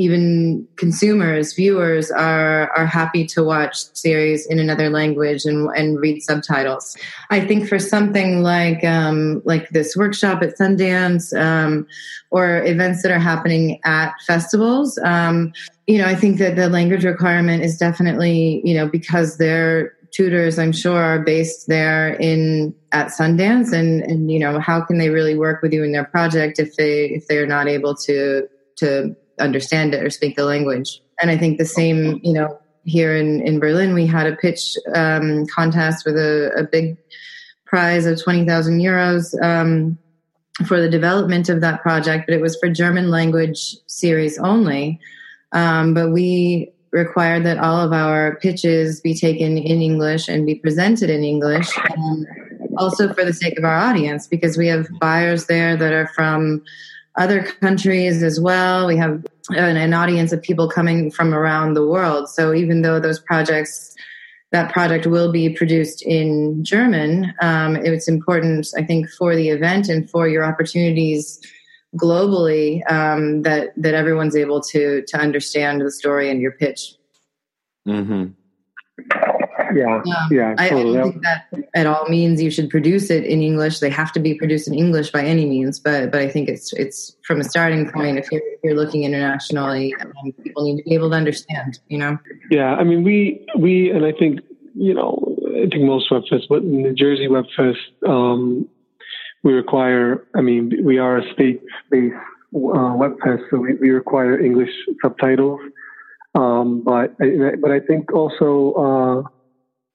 even 0.00 0.66
consumers, 0.76 1.52
viewers 1.52 2.10
are 2.10 2.70
are 2.76 2.86
happy 2.86 3.26
to 3.26 3.44
watch 3.44 3.76
series 3.94 4.46
in 4.46 4.58
another 4.58 4.88
language 4.88 5.44
and, 5.44 5.68
and 5.76 6.00
read 6.00 6.22
subtitles. 6.22 6.96
I 7.28 7.40
think 7.44 7.68
for 7.68 7.78
something 7.78 8.42
like 8.42 8.82
um, 8.82 9.42
like 9.44 9.68
this 9.70 9.94
workshop 9.94 10.42
at 10.42 10.56
Sundance 10.58 11.38
um, 11.38 11.86
or 12.30 12.64
events 12.64 13.02
that 13.02 13.12
are 13.12 13.18
happening 13.18 13.78
at 13.84 14.14
festivals, 14.26 14.98
um, 15.04 15.52
you 15.86 15.98
know, 15.98 16.06
I 16.06 16.14
think 16.14 16.38
that 16.38 16.56
the 16.56 16.70
language 16.70 17.04
requirement 17.04 17.62
is 17.62 17.76
definitely 17.76 18.62
you 18.64 18.74
know 18.74 18.88
because 18.88 19.36
they're 19.36 19.92
tutors 20.12 20.58
i'm 20.58 20.72
sure 20.72 21.00
are 21.00 21.20
based 21.20 21.68
there 21.68 22.14
in 22.14 22.74
at 22.90 23.08
sundance 23.08 23.72
and 23.72 24.02
and 24.02 24.28
you 24.28 24.40
know 24.40 24.58
how 24.58 24.80
can 24.80 24.98
they 24.98 25.08
really 25.08 25.36
work 25.36 25.62
with 25.62 25.72
you 25.72 25.84
in 25.84 25.92
their 25.92 26.04
project 26.04 26.58
if 26.58 26.74
they 26.74 27.04
if 27.10 27.28
they're 27.28 27.46
not 27.46 27.68
able 27.68 27.94
to 27.94 28.48
to 28.74 29.14
understand 29.40 29.94
it 29.94 30.02
or 30.02 30.10
speak 30.10 30.36
the 30.36 30.44
language 30.44 31.00
and 31.20 31.30
i 31.30 31.36
think 31.36 31.58
the 31.58 31.64
same 31.64 32.20
you 32.22 32.32
know 32.32 32.58
here 32.84 33.16
in 33.16 33.40
in 33.46 33.60
berlin 33.60 33.94
we 33.94 34.06
had 34.06 34.26
a 34.26 34.36
pitch 34.36 34.76
um, 34.94 35.46
contest 35.46 36.04
with 36.06 36.16
a, 36.16 36.50
a 36.56 36.64
big 36.64 36.96
prize 37.66 38.06
of 38.06 38.22
20000 38.22 38.80
euros 38.80 39.40
um, 39.42 39.98
for 40.66 40.80
the 40.80 40.90
development 40.90 41.48
of 41.48 41.60
that 41.60 41.80
project 41.82 42.24
but 42.26 42.34
it 42.34 42.40
was 42.40 42.56
for 42.58 42.68
german 42.68 43.10
language 43.10 43.76
series 43.86 44.38
only 44.38 44.98
um, 45.52 45.94
but 45.94 46.10
we 46.10 46.72
required 46.92 47.44
that 47.44 47.58
all 47.58 47.80
of 47.80 47.92
our 47.92 48.36
pitches 48.36 49.00
be 49.00 49.14
taken 49.14 49.56
in 49.56 49.80
English 49.80 50.28
and 50.28 50.46
be 50.46 50.56
presented 50.56 51.10
in 51.10 51.22
English. 51.22 51.68
Also 52.78 53.12
for 53.12 53.24
the 53.24 53.32
sake 53.32 53.58
of 53.58 53.64
our 53.64 53.76
audience, 53.76 54.26
because 54.26 54.56
we 54.56 54.66
have 54.66 54.88
buyers 55.00 55.46
there 55.46 55.76
that 55.76 55.92
are 55.92 56.08
from 56.08 56.62
other 57.18 57.42
countries 57.42 58.22
as 58.22 58.40
well. 58.40 58.86
We 58.86 58.96
have 58.96 59.24
an, 59.50 59.76
an 59.76 59.94
audience 59.94 60.32
of 60.32 60.42
people 60.42 60.68
coming 60.68 61.10
from 61.10 61.34
around 61.34 61.74
the 61.74 61.86
world. 61.86 62.28
So 62.28 62.54
even 62.54 62.82
though 62.82 63.00
those 63.00 63.18
projects, 63.18 63.94
that 64.52 64.72
project 64.72 65.06
will 65.06 65.30
be 65.32 65.50
produced 65.50 66.02
in 66.02 66.64
German, 66.64 67.32
um, 67.40 67.76
it's 67.76 68.08
important, 68.08 68.68
I 68.76 68.82
think, 68.82 69.08
for 69.10 69.34
the 69.36 69.48
event 69.48 69.88
and 69.88 70.08
for 70.08 70.28
your 70.28 70.44
opportunities 70.44 71.40
globally 71.96 72.88
um, 72.90 73.42
that 73.42 73.70
that 73.76 73.94
everyone's 73.94 74.36
able 74.36 74.60
to 74.60 75.02
to 75.08 75.16
understand 75.18 75.80
the 75.80 75.90
story 75.90 76.30
and 76.30 76.40
your 76.40 76.52
pitch. 76.52 76.94
Mm-hmm. 77.86 78.32
Yeah, 79.74 79.96
um, 79.96 80.28
yeah. 80.30 80.54
I, 80.58 80.68
totally. 80.68 80.98
I, 80.98 81.02
don't 81.02 81.12
think 81.12 81.22
that 81.22 81.46
at 81.74 81.86
all 81.86 82.08
means 82.08 82.42
you 82.42 82.50
should 82.50 82.70
produce 82.70 83.10
it 83.10 83.24
in 83.24 83.42
English. 83.42 83.78
They 83.78 83.90
have 83.90 84.12
to 84.12 84.20
be 84.20 84.34
produced 84.34 84.66
in 84.66 84.74
English 84.74 85.10
by 85.10 85.22
any 85.22 85.46
means, 85.46 85.78
but 85.78 86.10
but 86.10 86.20
I 86.20 86.28
think 86.28 86.48
it's 86.48 86.72
it's 86.72 87.16
from 87.24 87.40
a 87.40 87.44
starting 87.44 87.88
point. 87.90 88.18
If 88.18 88.32
you're 88.32 88.42
if 88.44 88.60
you're 88.64 88.74
looking 88.74 89.04
internationally, 89.04 89.94
um, 90.00 90.32
people 90.42 90.64
need 90.64 90.78
to 90.78 90.82
be 90.82 90.94
able 90.94 91.10
to 91.10 91.16
understand. 91.16 91.78
You 91.88 91.98
know. 91.98 92.18
Yeah, 92.50 92.74
I 92.74 92.84
mean, 92.84 93.04
we 93.04 93.46
we 93.56 93.90
and 93.90 94.04
I 94.04 94.12
think 94.12 94.40
you 94.74 94.94
know 94.94 95.36
I 95.56 95.68
think 95.68 95.84
most 95.84 96.10
webfests, 96.10 96.48
but 96.48 96.62
in 96.62 96.82
New 96.82 96.94
Jersey 96.94 97.28
webfest, 97.28 98.08
um, 98.08 98.68
we 99.42 99.52
require, 99.52 100.26
I 100.34 100.40
mean, 100.40 100.84
we 100.84 100.98
are 100.98 101.18
a 101.18 101.32
state-based 101.32 102.14
uh, 102.14 102.94
web 102.96 103.16
fest, 103.22 103.42
so 103.50 103.58
we, 103.58 103.74
we 103.74 103.90
require 103.90 104.38
English 104.38 104.70
subtitles. 105.02 105.60
Um, 106.34 106.82
but 106.84 107.16
but 107.18 107.70
I 107.70 107.80
think 107.80 108.12
also, 108.12 108.72
uh, 108.74 109.28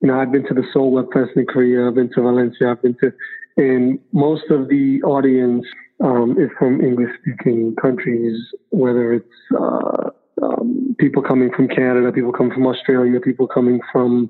you 0.01 0.07
know, 0.07 0.19
I've 0.19 0.31
been 0.31 0.45
to 0.47 0.53
the 0.53 0.63
Seoul 0.73 0.91
Web 0.91 1.05
Fest 1.13 1.31
in 1.35 1.45
Korea, 1.45 1.87
I've 1.87 1.95
been 1.95 2.11
to 2.15 2.21
Valencia, 2.21 2.71
I've 2.71 2.81
been 2.81 2.95
to, 3.01 3.11
and 3.57 3.99
most 4.11 4.49
of 4.49 4.67
the 4.67 5.01
audience 5.03 5.65
um, 6.03 6.35
is 6.37 6.49
from 6.59 6.81
English-speaking 6.81 7.75
countries, 7.81 8.37
whether 8.69 9.13
it's 9.13 9.25
uh, 9.57 10.09
um, 10.43 10.95
people 10.99 11.23
coming 11.23 11.51
from 11.55 11.69
Canada, 11.69 12.11
people 12.11 12.33
coming 12.33 12.53
from 12.53 12.67
Australia, 12.67 13.19
people 13.21 13.47
coming 13.47 13.79
from 13.91 14.29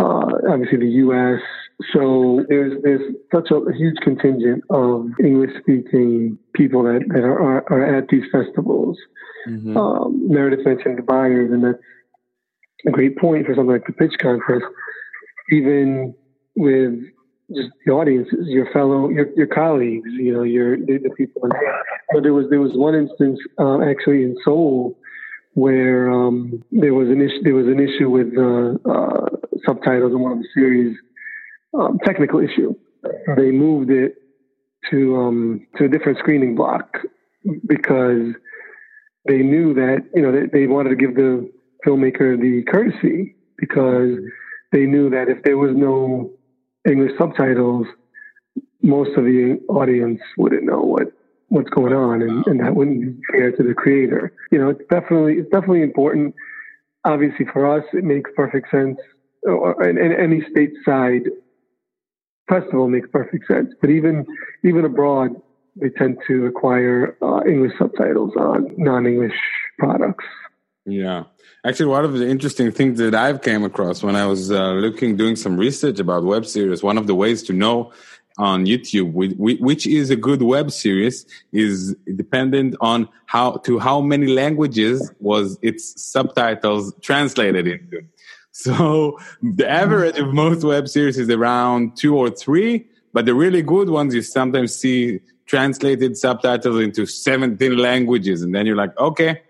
uh, 0.00 0.30
obviously 0.48 0.78
the 0.78 0.92
U.S. 1.06 1.40
So 1.92 2.44
there's 2.48 2.80
there's 2.82 3.14
such 3.34 3.50
a, 3.50 3.60
huge 3.76 3.96
contingent 4.02 4.64
of 4.70 5.06
English 5.22 5.50
speaking 5.60 6.38
people 6.54 6.82
that, 6.84 7.04
that 7.08 7.22
are, 7.22 7.64
are, 7.72 7.96
at 7.96 8.08
these 8.08 8.24
festivals. 8.32 8.98
Mm-hmm. 9.48 9.76
Um, 9.76 10.28
Meredith 10.28 10.64
mentioned 10.64 10.98
the 10.98 11.02
buyers, 11.02 11.50
and 11.52 11.64
that's 11.64 11.78
a 12.86 12.90
great 12.90 13.16
point 13.16 13.46
for 13.46 13.54
something 13.54 13.72
like 13.72 13.86
the 13.86 13.92
pitch 13.92 14.14
conference. 14.20 14.64
Even 15.50 16.14
with 16.56 16.94
just 17.54 17.70
the 17.86 17.92
audiences, 17.92 18.46
your 18.46 18.70
fellow, 18.72 19.08
your, 19.08 19.26
your 19.36 19.46
colleagues, 19.46 20.10
you 20.12 20.32
know, 20.32 20.42
your 20.42 20.76
the, 20.76 20.98
the 21.02 21.10
people. 21.16 21.48
But 22.12 22.22
there 22.22 22.34
was 22.34 22.46
there 22.50 22.60
was 22.60 22.72
one 22.74 22.94
instance 22.94 23.38
uh, 23.58 23.80
actually 23.82 24.22
in 24.22 24.36
Seoul 24.44 24.98
where 25.54 26.10
um, 26.10 26.62
there 26.70 26.94
was 26.94 27.08
an 27.08 27.20
issue. 27.20 27.42
There 27.42 27.54
was 27.54 27.66
an 27.66 27.80
issue 27.80 28.10
with 28.10 28.28
uh, 28.36 28.90
uh, 28.90 29.26
subtitles 29.66 30.12
in 30.12 30.20
one 30.20 30.32
of 30.32 30.38
the 30.38 30.48
series. 30.54 30.96
Um, 31.78 31.98
technical 32.04 32.40
issue. 32.40 32.74
They 33.36 33.50
moved 33.50 33.90
it 33.90 34.14
to 34.90 35.16
um, 35.16 35.66
to 35.76 35.84
a 35.84 35.88
different 35.88 36.18
screening 36.18 36.54
block 36.54 36.96
because 37.66 38.34
they 39.26 39.38
knew 39.38 39.74
that 39.74 39.98
you 40.14 40.22
know 40.22 40.32
they, 40.32 40.46
they 40.60 40.66
wanted 40.66 40.90
to 40.90 40.96
give 40.96 41.14
the 41.14 41.50
filmmaker 41.86 42.40
the 42.40 42.62
courtesy 42.70 43.36
because 43.58 44.16
they 44.72 44.86
knew 44.86 45.10
that 45.10 45.28
if 45.28 45.42
there 45.44 45.56
was 45.56 45.72
no 45.74 46.30
English 46.88 47.12
subtitles, 47.18 47.86
most 48.82 49.10
of 49.16 49.24
the 49.24 49.60
audience 49.68 50.20
wouldn't 50.36 50.64
know 50.64 50.80
what 50.80 51.12
what's 51.48 51.70
going 51.70 51.92
on, 51.92 52.22
and, 52.22 52.46
and 52.46 52.60
that 52.60 52.74
wouldn't 52.74 53.00
be 53.00 53.22
fair 53.30 53.52
to 53.52 53.62
the 53.62 53.74
creator. 53.74 54.32
You 54.50 54.58
know, 54.58 54.68
it's 54.70 54.82
definitely 54.90 55.34
it's 55.34 55.50
definitely 55.50 55.82
important. 55.82 56.34
Obviously, 57.04 57.46
for 57.52 57.66
us, 57.66 57.84
it 57.92 58.04
makes 58.04 58.30
perfect 58.36 58.70
sense. 58.70 58.98
Or, 59.44 59.80
and, 59.82 59.98
and 59.98 60.12
any 60.12 60.42
stateside 60.42 61.26
festival 62.48 62.88
makes 62.88 63.08
perfect 63.10 63.46
sense. 63.46 63.72
But 63.80 63.90
even 63.90 64.26
even 64.64 64.84
abroad, 64.84 65.30
they 65.76 65.90
tend 65.90 66.18
to 66.26 66.46
acquire 66.46 67.16
uh, 67.22 67.40
English 67.46 67.72
subtitles 67.78 68.32
on 68.36 68.74
non-English 68.76 69.38
products. 69.78 70.24
Yeah, 70.84 71.24
actually, 71.64 71.86
one 71.86 72.04
of 72.04 72.14
the 72.14 72.26
interesting 72.26 72.72
things 72.72 72.98
that 72.98 73.14
I've 73.14 73.42
came 73.42 73.62
across 73.62 74.02
when 74.02 74.16
I 74.16 74.26
was 74.26 74.50
uh, 74.50 74.72
looking, 74.72 75.16
doing 75.16 75.36
some 75.36 75.56
research 75.56 76.00
about 76.00 76.24
web 76.24 76.46
series, 76.46 76.82
one 76.82 76.98
of 76.98 77.06
the 77.06 77.14
ways 77.14 77.42
to 77.44 77.52
know 77.52 77.92
on 78.38 78.66
YouTube, 78.66 79.12
which 79.12 79.86
is 79.86 80.10
a 80.10 80.16
good 80.16 80.42
web 80.42 80.70
series, 80.70 81.26
is 81.52 81.94
dependent 82.16 82.76
on 82.80 83.08
how 83.26 83.56
to 83.58 83.78
how 83.78 84.00
many 84.00 84.28
languages 84.28 85.12
was 85.18 85.58
its 85.60 86.00
subtitles 86.00 86.94
translated 87.02 87.66
into. 87.66 88.02
So 88.52 89.18
the 89.42 89.68
average 89.68 90.18
of 90.18 90.32
most 90.32 90.64
web 90.64 90.88
series 90.88 91.18
is 91.18 91.30
around 91.30 91.96
two 91.96 92.16
or 92.16 92.30
three, 92.30 92.86
but 93.12 93.26
the 93.26 93.34
really 93.34 93.62
good 93.62 93.88
ones 93.88 94.14
you 94.14 94.22
sometimes 94.22 94.74
see 94.74 95.20
translated 95.46 96.16
subtitles 96.16 96.80
into 96.80 97.06
17 97.06 97.76
languages, 97.76 98.42
and 98.42 98.54
then 98.54 98.66
you're 98.66 98.76
like, 98.76 98.96
okay, 98.98 99.42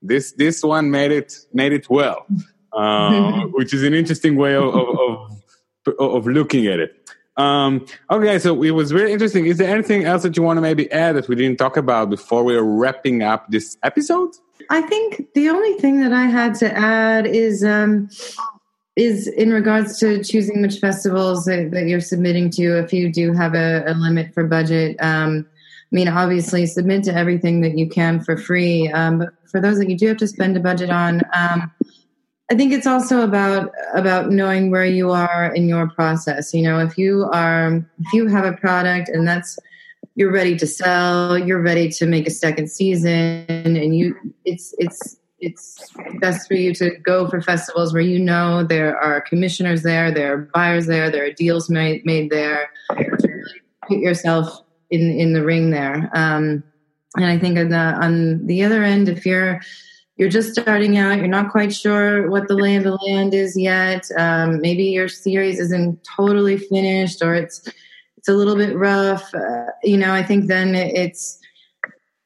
this 0.00 0.32
this 0.32 0.62
one 0.62 0.90
made 0.90 1.12
it 1.12 1.38
made 1.52 1.72
it 1.72 1.88
well, 1.88 2.26
uh, 2.72 3.42
which 3.52 3.72
is 3.72 3.84
an 3.84 3.94
interesting 3.94 4.36
way 4.36 4.54
of, 4.56 4.74
of, 4.74 5.30
of, 5.86 5.94
of 5.98 6.26
looking 6.26 6.66
at 6.66 6.80
it. 6.80 7.01
Um, 7.36 7.86
okay, 8.10 8.38
so 8.38 8.62
it 8.62 8.72
was 8.72 8.90
very 8.90 9.12
interesting. 9.12 9.46
Is 9.46 9.58
there 9.58 9.72
anything 9.72 10.04
else 10.04 10.22
that 10.22 10.36
you 10.36 10.42
want 10.42 10.58
to 10.58 10.60
maybe 10.60 10.90
add 10.92 11.16
that 11.16 11.28
we 11.28 11.34
didn't 11.34 11.58
talk 11.58 11.76
about 11.76 12.10
before 12.10 12.44
we're 12.44 12.62
wrapping 12.62 13.22
up 13.22 13.50
this 13.50 13.76
episode? 13.82 14.30
I 14.70 14.82
think 14.82 15.32
the 15.34 15.48
only 15.48 15.74
thing 15.74 16.00
that 16.00 16.12
I 16.12 16.24
had 16.24 16.54
to 16.56 16.76
add 16.76 17.26
is 17.26 17.64
um, 17.64 18.10
is 18.96 19.26
in 19.26 19.50
regards 19.50 19.98
to 20.00 20.22
choosing 20.22 20.60
which 20.60 20.78
festivals 20.78 21.46
that, 21.46 21.70
that 21.72 21.86
you're 21.86 22.00
submitting 22.00 22.50
to. 22.50 22.78
If 22.78 22.92
you 22.92 23.10
do 23.10 23.32
have 23.32 23.54
a, 23.54 23.84
a 23.86 23.94
limit 23.94 24.34
for 24.34 24.44
budget, 24.44 24.96
um, 25.00 25.46
I 25.92 25.94
mean, 25.94 26.08
obviously, 26.08 26.66
submit 26.66 27.04
to 27.04 27.14
everything 27.14 27.60
that 27.62 27.76
you 27.76 27.88
can 27.88 28.20
for 28.20 28.36
free. 28.36 28.88
Um, 28.90 29.18
but 29.18 29.30
for 29.50 29.60
those 29.60 29.78
that 29.78 29.88
you 29.88 29.96
do 29.96 30.08
have 30.08 30.16
to 30.18 30.28
spend 30.28 30.56
a 30.56 30.60
budget 30.60 30.90
on, 30.90 31.22
um, 31.34 31.70
I 32.52 32.54
think 32.54 32.74
it's 32.74 32.86
also 32.86 33.22
about 33.22 33.72
about 33.94 34.28
knowing 34.28 34.70
where 34.70 34.84
you 34.84 35.10
are 35.10 35.54
in 35.54 35.70
your 35.70 35.88
process. 35.88 36.52
You 36.52 36.60
know, 36.60 36.80
if 36.80 36.98
you 36.98 37.26
are 37.32 37.76
if 37.98 38.12
you 38.12 38.26
have 38.26 38.44
a 38.44 38.52
product 38.52 39.08
and 39.08 39.26
that's 39.26 39.58
you're 40.16 40.30
ready 40.30 40.54
to 40.58 40.66
sell, 40.66 41.38
you're 41.38 41.62
ready 41.62 41.88
to 41.88 42.04
make 42.04 42.26
a 42.26 42.30
second 42.30 42.70
season, 42.70 43.46
and 43.48 43.96
you 43.96 44.14
it's 44.44 44.74
it's 44.76 45.16
it's 45.40 45.90
best 46.20 46.46
for 46.46 46.52
you 46.52 46.74
to 46.74 46.90
go 46.98 47.26
for 47.26 47.40
festivals 47.40 47.94
where 47.94 48.02
you 48.02 48.18
know 48.18 48.62
there 48.62 48.98
are 48.98 49.22
commissioners 49.22 49.82
there, 49.82 50.12
there 50.12 50.34
are 50.34 50.50
buyers 50.52 50.84
there, 50.84 51.10
there 51.10 51.24
are 51.24 51.32
deals 51.32 51.70
made 51.70 52.04
made 52.04 52.28
there. 52.28 52.68
Put 53.88 53.96
yourself 53.96 54.60
in 54.90 55.10
in 55.10 55.32
the 55.32 55.42
ring 55.42 55.70
there. 55.70 56.10
Um, 56.14 56.62
and 57.16 57.24
I 57.24 57.38
think 57.38 57.56
on 57.56 57.70
the 57.70 57.78
on 57.78 58.46
the 58.46 58.62
other 58.62 58.82
end, 58.82 59.08
if 59.08 59.24
you're 59.24 59.62
you're 60.16 60.28
just 60.28 60.52
starting 60.52 60.98
out, 60.98 61.18
you're 61.18 61.26
not 61.26 61.50
quite 61.50 61.74
sure 61.74 62.30
what 62.30 62.46
the 62.48 62.54
lay 62.54 62.76
of 62.76 62.84
the 62.84 62.96
land 62.96 63.34
is 63.34 63.56
yet. 63.56 64.06
Um, 64.18 64.60
maybe 64.60 64.84
your 64.84 65.08
series 65.08 65.58
isn't 65.58 66.04
totally 66.04 66.58
finished, 66.58 67.22
or 67.22 67.34
it's 67.34 67.66
it's 68.16 68.28
a 68.28 68.34
little 68.34 68.56
bit 68.56 68.76
rough. 68.76 69.34
Uh, 69.34 69.66
you 69.82 69.96
know, 69.96 70.12
I 70.12 70.22
think 70.22 70.46
then 70.46 70.74
it's 70.74 71.38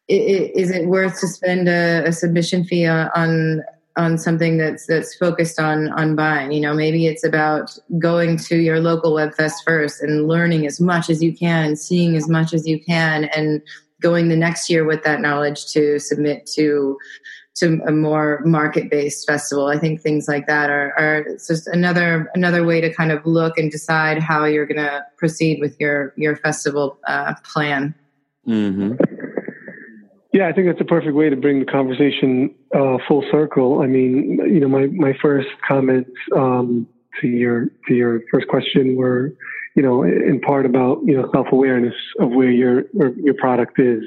is 0.09 0.71
it 0.71 0.87
worth 0.87 1.21
to 1.21 1.27
spend 1.27 1.69
a, 1.69 2.05
a 2.07 2.13
submission 2.13 2.65
fee 2.65 2.87
on 2.87 3.63
on 3.97 4.19
something 4.19 4.59
that's 4.59 4.87
that's 4.87 5.17
focused 5.17 5.59
on 5.59 5.89
on 5.93 6.15
buying 6.15 6.53
you 6.53 6.61
know 6.61 6.75
maybe 6.75 7.07
it's 7.07 7.25
about 7.25 7.77
going 7.99 8.37
to 8.37 8.57
your 8.59 8.79
local 8.79 9.13
webfest 9.15 9.65
first 9.65 10.03
and 10.03 10.29
learning 10.29 10.67
as 10.67 10.81
much 10.81 11.09
as 11.09 11.23
you 11.23 11.35
can 11.35 11.75
seeing 11.75 12.15
as 12.15 12.29
much 12.29 12.53
as 12.53 12.67
you 12.67 12.79
can 12.85 13.25
and 13.25 13.63
going 14.03 14.29
the 14.29 14.37
next 14.37 14.69
year 14.69 14.85
with 14.85 15.03
that 15.03 15.21
knowledge 15.21 15.67
to 15.73 15.99
submit 15.99 16.47
to 16.47 16.99
to 17.57 17.81
a 17.87 17.93
more 17.93 18.41
market 18.45 18.91
based 18.91 19.27
festival 19.27 19.67
i 19.67 19.79
think 19.79 20.01
things 20.01 20.29
like 20.29 20.47
that 20.47 20.71
are, 20.71 20.93
are 20.99 21.25
just 21.47 21.67
another 21.69 22.31
another 22.35 22.65
way 22.65 22.81
to 22.81 22.93
kind 22.93 23.11
of 23.13 23.25
look 23.27 23.59
and 23.59 23.71
decide 23.71 24.19
how 24.19 24.45
you're 24.45 24.67
going 24.67 24.77
to 24.77 25.05
proceed 25.17 25.61
with 25.61 25.77
your 25.81 26.13
your 26.17 26.37
festival 26.37 26.99
uh, 27.07 27.35
plan 27.45 27.95
mm-hmm. 28.47 28.95
Yeah, 30.37 30.49
I 30.49 30.53
think 30.53 30.67
that's 30.67 30.83
a 30.83 30.85
perfect 30.85 31.15
way 31.15 31.31
to 31.31 31.37
bring 31.37 31.61
the 31.61 31.65
conversation 31.65 32.55
uh, 32.75 32.99
full 33.09 33.25
circle. 33.31 33.81
I 33.81 33.87
mean, 33.87 34.39
you 34.47 34.61
know, 34.61 34.69
my, 34.69 34.87
my 34.89 35.15
first 35.23 35.49
comments 35.67 36.11
um, 36.37 36.87
to 37.23 37.27
your 37.27 37.69
to 37.89 37.95
your 37.95 38.21
first 38.31 38.47
question 38.49 38.97
were, 38.97 39.35
you 39.77 39.83
know, 39.83 40.03
in 40.03 40.43
part 40.43 40.67
about 40.67 40.99
you 41.07 41.17
know 41.17 41.31
self 41.33 41.47
awareness 41.53 41.95
of 42.21 42.33
where 42.33 42.51
your 42.51 42.83
your 42.93 43.33
product 43.39 43.81
is, 43.81 44.03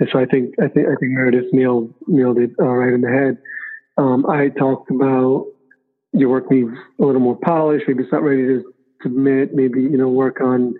and 0.00 0.08
so 0.12 0.18
I 0.18 0.26
think 0.26 0.54
I 0.58 0.68
think 0.68 0.86
I 0.86 0.96
think 0.98 1.12
Meredith 1.12 1.52
nailed 1.52 1.92
nailed 2.08 2.38
it 2.38 2.50
uh, 2.58 2.64
right 2.64 2.92
in 2.92 3.02
the 3.02 3.08
head. 3.08 3.38
Um, 3.96 4.26
I 4.26 4.48
talked 4.48 4.90
about 4.90 5.46
your 6.12 6.30
work 6.30 6.50
needs 6.50 6.70
a 7.00 7.04
little 7.04 7.20
more 7.20 7.38
polish. 7.38 7.82
Maybe 7.86 8.02
it's 8.02 8.12
not 8.12 8.22
ready 8.22 8.42
to 8.42 8.72
submit. 9.02 9.54
Maybe 9.54 9.82
you 9.82 9.96
know 9.96 10.08
work 10.08 10.40
on, 10.40 10.74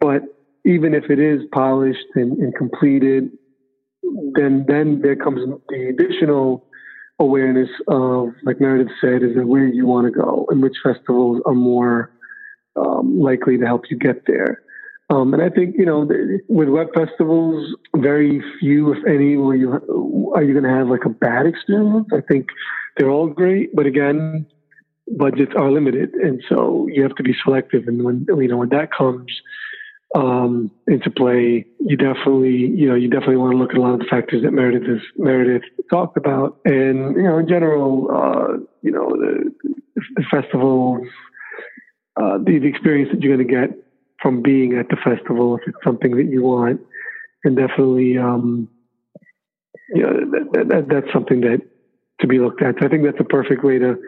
but 0.00 0.22
even 0.64 0.94
if 0.94 1.10
it 1.10 1.18
is 1.18 1.40
polished 1.52 2.06
and, 2.14 2.38
and 2.38 2.54
completed, 2.54 3.30
then 4.34 4.64
then 4.68 5.00
there 5.02 5.16
comes 5.16 5.40
the 5.68 5.88
additional 5.88 6.66
awareness 7.18 7.68
of, 7.88 8.30
like 8.42 8.60
Meredith 8.60 8.92
said, 9.00 9.22
is 9.22 9.36
where 9.44 9.66
you 9.66 9.86
want 9.86 10.06
to 10.06 10.10
go 10.10 10.46
and 10.50 10.62
which 10.62 10.74
festivals 10.82 11.40
are 11.46 11.54
more 11.54 12.10
um, 12.76 13.18
likely 13.18 13.56
to 13.58 13.64
help 13.64 13.82
you 13.90 13.98
get 13.98 14.26
there. 14.26 14.62
Um, 15.12 15.34
and 15.34 15.42
I 15.42 15.50
think 15.50 15.74
you 15.76 15.84
know 15.84 16.08
with 16.48 16.68
web 16.68 16.88
festivals, 16.94 17.74
very 17.96 18.42
few, 18.58 18.92
if 18.92 18.98
any, 19.06 19.36
will 19.36 19.54
you 19.54 20.32
are 20.34 20.42
you 20.42 20.52
going 20.52 20.64
to 20.64 20.70
have 20.70 20.88
like 20.88 21.04
a 21.04 21.10
bad 21.10 21.44
experience. 21.44 22.08
I 22.12 22.22
think 22.22 22.46
they're 22.96 23.10
all 23.10 23.26
great, 23.28 23.74
but 23.74 23.84
again, 23.84 24.46
budgets 25.18 25.52
are 25.54 25.70
limited, 25.70 26.14
and 26.14 26.42
so 26.48 26.88
you 26.90 27.02
have 27.02 27.14
to 27.16 27.22
be 27.22 27.34
selective. 27.44 27.88
And 27.88 28.02
when 28.04 28.26
you 28.26 28.48
know 28.48 28.56
when 28.56 28.70
that 28.70 28.88
comes, 28.90 29.30
um, 30.14 30.70
into 30.86 31.10
play, 31.10 31.66
you 31.80 31.96
definitely, 31.96 32.72
you 32.74 32.88
know, 32.88 32.94
you 32.94 33.10
definitely 33.10 33.36
want 33.36 33.52
to 33.52 33.58
look 33.58 33.72
at 33.72 33.76
a 33.76 33.80
lot 33.82 33.92
of 33.92 33.98
the 34.00 34.06
factors 34.10 34.42
that 34.44 34.52
Meredith 34.52 34.88
has, 34.88 35.00
Meredith 35.18 35.62
talked 35.90 36.16
about, 36.16 36.58
and 36.64 37.16
you 37.16 37.24
know, 37.24 37.38
in 37.38 37.48
general, 37.48 38.08
uh, 38.10 38.56
you 38.80 38.90
know, 38.90 39.10
the, 39.10 39.52
the 40.16 40.24
festivals, 40.30 41.06
uh, 42.16 42.38
the, 42.38 42.58
the 42.58 42.66
experience 42.66 43.10
that 43.12 43.22
you're 43.22 43.36
going 43.36 43.46
to 43.46 43.52
get 43.52 43.78
from 44.22 44.40
being 44.40 44.78
at 44.78 44.88
the 44.88 44.96
festival, 44.96 45.56
if 45.56 45.62
it's 45.66 45.84
something 45.84 46.16
that 46.16 46.26
you 46.30 46.42
want, 46.42 46.80
and 47.44 47.56
definitely, 47.56 48.16
um, 48.16 48.68
you 49.94 50.02
know, 50.02 50.12
that, 50.52 50.68
that, 50.68 50.88
that's 50.88 51.12
something 51.12 51.40
that 51.40 51.60
to 52.20 52.26
be 52.26 52.38
looked 52.38 52.62
at. 52.62 52.76
So 52.80 52.86
I 52.86 52.88
think 52.88 53.04
that's 53.04 53.20
a 53.20 53.24
perfect 53.24 53.64
way 53.64 53.78
to 53.78 53.98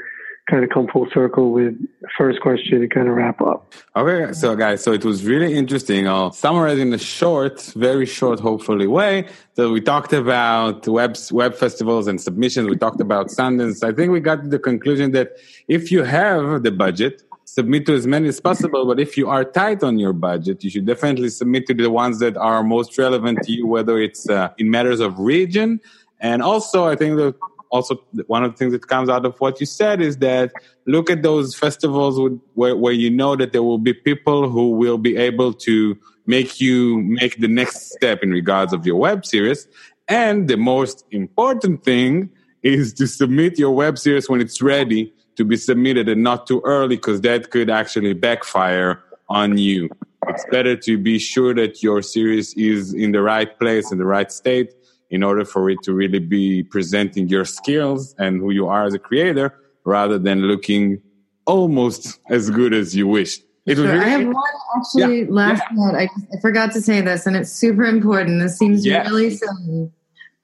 kind 0.49 0.63
of 0.63 0.71
come 0.71 0.87
full 0.93 1.09
circle 1.13 1.53
with 1.53 1.75
first 2.19 2.41
question 2.41 2.83
and 2.83 2.91
kind 2.91 3.09
of 3.09 3.15
wrap 3.15 3.41
up. 3.41 3.73
Okay, 3.97 4.33
so 4.35 4.55
guys, 4.55 4.83
so 4.85 4.93
it 4.93 5.05
was 5.05 5.25
really 5.25 5.55
interesting. 5.55 6.07
I'll 6.07 6.33
summarize 6.33 6.79
in 6.79 6.93
a 6.93 6.99
short, 6.99 7.61
very 7.75 8.07
short, 8.07 8.41
hopefully 8.41 8.87
way. 8.87 9.27
So 9.57 9.73
we 9.73 9.81
talked 9.81 10.13
about 10.13 10.87
web 10.87 11.17
web 11.33 11.55
festivals 11.55 12.07
and 12.07 12.21
submissions. 12.21 12.69
We 12.69 12.77
talked 12.77 13.01
about 13.01 13.29
Sundance. 13.29 13.83
I 13.83 13.93
think 13.93 14.13
we 14.13 14.21
got 14.21 14.43
to 14.43 14.49
the 14.49 14.59
conclusion 14.59 15.13
that 15.13 15.33
if 15.67 15.91
you 15.91 16.03
have 16.03 16.63
the 16.63 16.71
budget, 16.71 17.23
submit 17.45 17.87
to 17.87 17.95
as 17.95 18.07
many 18.07 18.29
as 18.29 18.41
possible. 18.41 18.87
But 18.87 19.01
if 19.01 19.17
you 19.17 19.29
are 19.29 19.45
tight 19.45 19.83
on 19.83 19.99
your 19.99 20.13
budget, 20.13 20.65
you 20.65 20.71
should 20.71 20.87
definitely 20.87 21.29
submit 21.31 21.67
to 21.67 21.75
the 21.75 21.91
ones 21.91 22.19
that 22.21 22.37
are 22.37 22.63
most 22.63 22.97
relevant 22.99 23.43
to 23.43 23.53
you, 23.53 23.67
whether 23.67 23.99
it's 23.99 24.29
uh, 24.29 24.51
in 24.59 24.71
matters 24.71 25.01
of 25.01 25.19
region. 25.19 25.81
And 26.21 26.43
also, 26.43 26.87
I 26.87 26.97
think 26.97 27.17
that 27.17 27.35
also 27.71 27.97
one 28.29 28.45
of 28.45 28.53
the 28.53 28.57
things 28.57 28.73
that 28.73 28.87
comes 28.87 29.09
out 29.09 29.27
of 29.27 29.37
what 29.41 29.59
you 29.59 29.67
said 29.67 30.01
is 30.01 30.19
that 30.19 30.53
look 30.87 31.11
at 31.11 31.23
those 31.23 31.57
festivals 31.57 32.21
with, 32.21 32.41
where, 32.55 32.77
where 32.77 32.93
you 32.93 33.11
know 33.11 33.35
that 33.35 33.53
there 33.53 33.65
will 33.65 33.79
be 33.79 33.93
people 33.93 34.49
who 34.49 34.71
will 34.71 34.99
be 34.99 35.17
able 35.17 35.53
to 35.53 35.99
make 36.27 36.61
you 36.61 36.99
make 36.99 37.41
the 37.41 37.49
next 37.49 37.93
step 37.93 38.23
in 38.23 38.31
regards 38.31 38.73
of 38.73 38.87
your 38.87 38.97
web 38.97 39.27
series 39.27 39.67
and 40.09 40.49
the 40.49 40.57
most 40.57 41.05
important 41.11 41.83
thing 41.83 42.31
is 42.63 42.95
to 42.95 43.07
submit 43.07 43.59
your 43.59 43.73
web 43.73 43.99
series 43.99 44.29
when 44.29 44.41
it's 44.41 44.63
ready 44.63 45.13
to 45.37 45.45
be 45.45 45.57
submitted 45.57 46.09
and 46.09 46.23
not 46.23 46.47
too 46.47 46.61
early 46.65 46.97
because 46.97 47.21
that 47.23 47.51
could 47.51 47.71
actually 47.71 48.13
backfire 48.13 49.03
on 49.29 49.59
you 49.59 49.89
it's 50.29 50.45
better 50.51 50.77
to 50.77 50.97
be 50.97 51.19
sure 51.19 51.55
that 51.55 51.83
your 51.83 52.01
series 52.03 52.55
is 52.55 52.95
in 52.95 53.13
the 53.13 53.23
right 53.23 53.59
place 53.59 53.93
in 53.93 53.99
the 53.99 54.07
right 54.07 54.33
state 54.33 54.73
in 55.11 55.23
order 55.23 55.45
for 55.45 55.71
it 55.71 55.79
to 55.83 55.93
really 55.93 56.19
be 56.19 56.63
presenting 56.63 57.29
your 57.29 57.45
skills 57.45 58.15
and 58.19 58.41
who 58.41 58.51
you 58.51 58.67
are 58.67 58.85
as 58.85 58.95
a 58.95 58.99
creator 58.99 59.55
rather 59.85 60.19
than 60.19 60.43
looking 60.43 61.01
almost 61.47 62.19
as 62.31 62.51
good 62.51 62.73
as 62.73 62.97
you 62.97 63.07
wish. 63.07 63.39
It 63.67 63.77
sure. 63.77 63.87
really- 63.87 64.01
I 64.01 64.09
have 64.09 64.27
one 64.27 64.43
actually 64.77 65.21
yeah. 65.21 65.27
last 65.31 65.63
yeah. 65.71 65.77
note. 65.77 65.95
I, 65.95 66.09
I, 66.33 66.41
forgot 66.41 66.73
to 66.73 66.83
say 66.83 67.01
this, 67.01 67.27
and 67.27 67.37
it's 67.37 67.51
super 67.51 67.85
important. 67.85 68.41
This 68.41 68.59
seems 68.59 68.85
yes. 68.85 69.09
really 69.09 69.31
silly, 69.31 69.91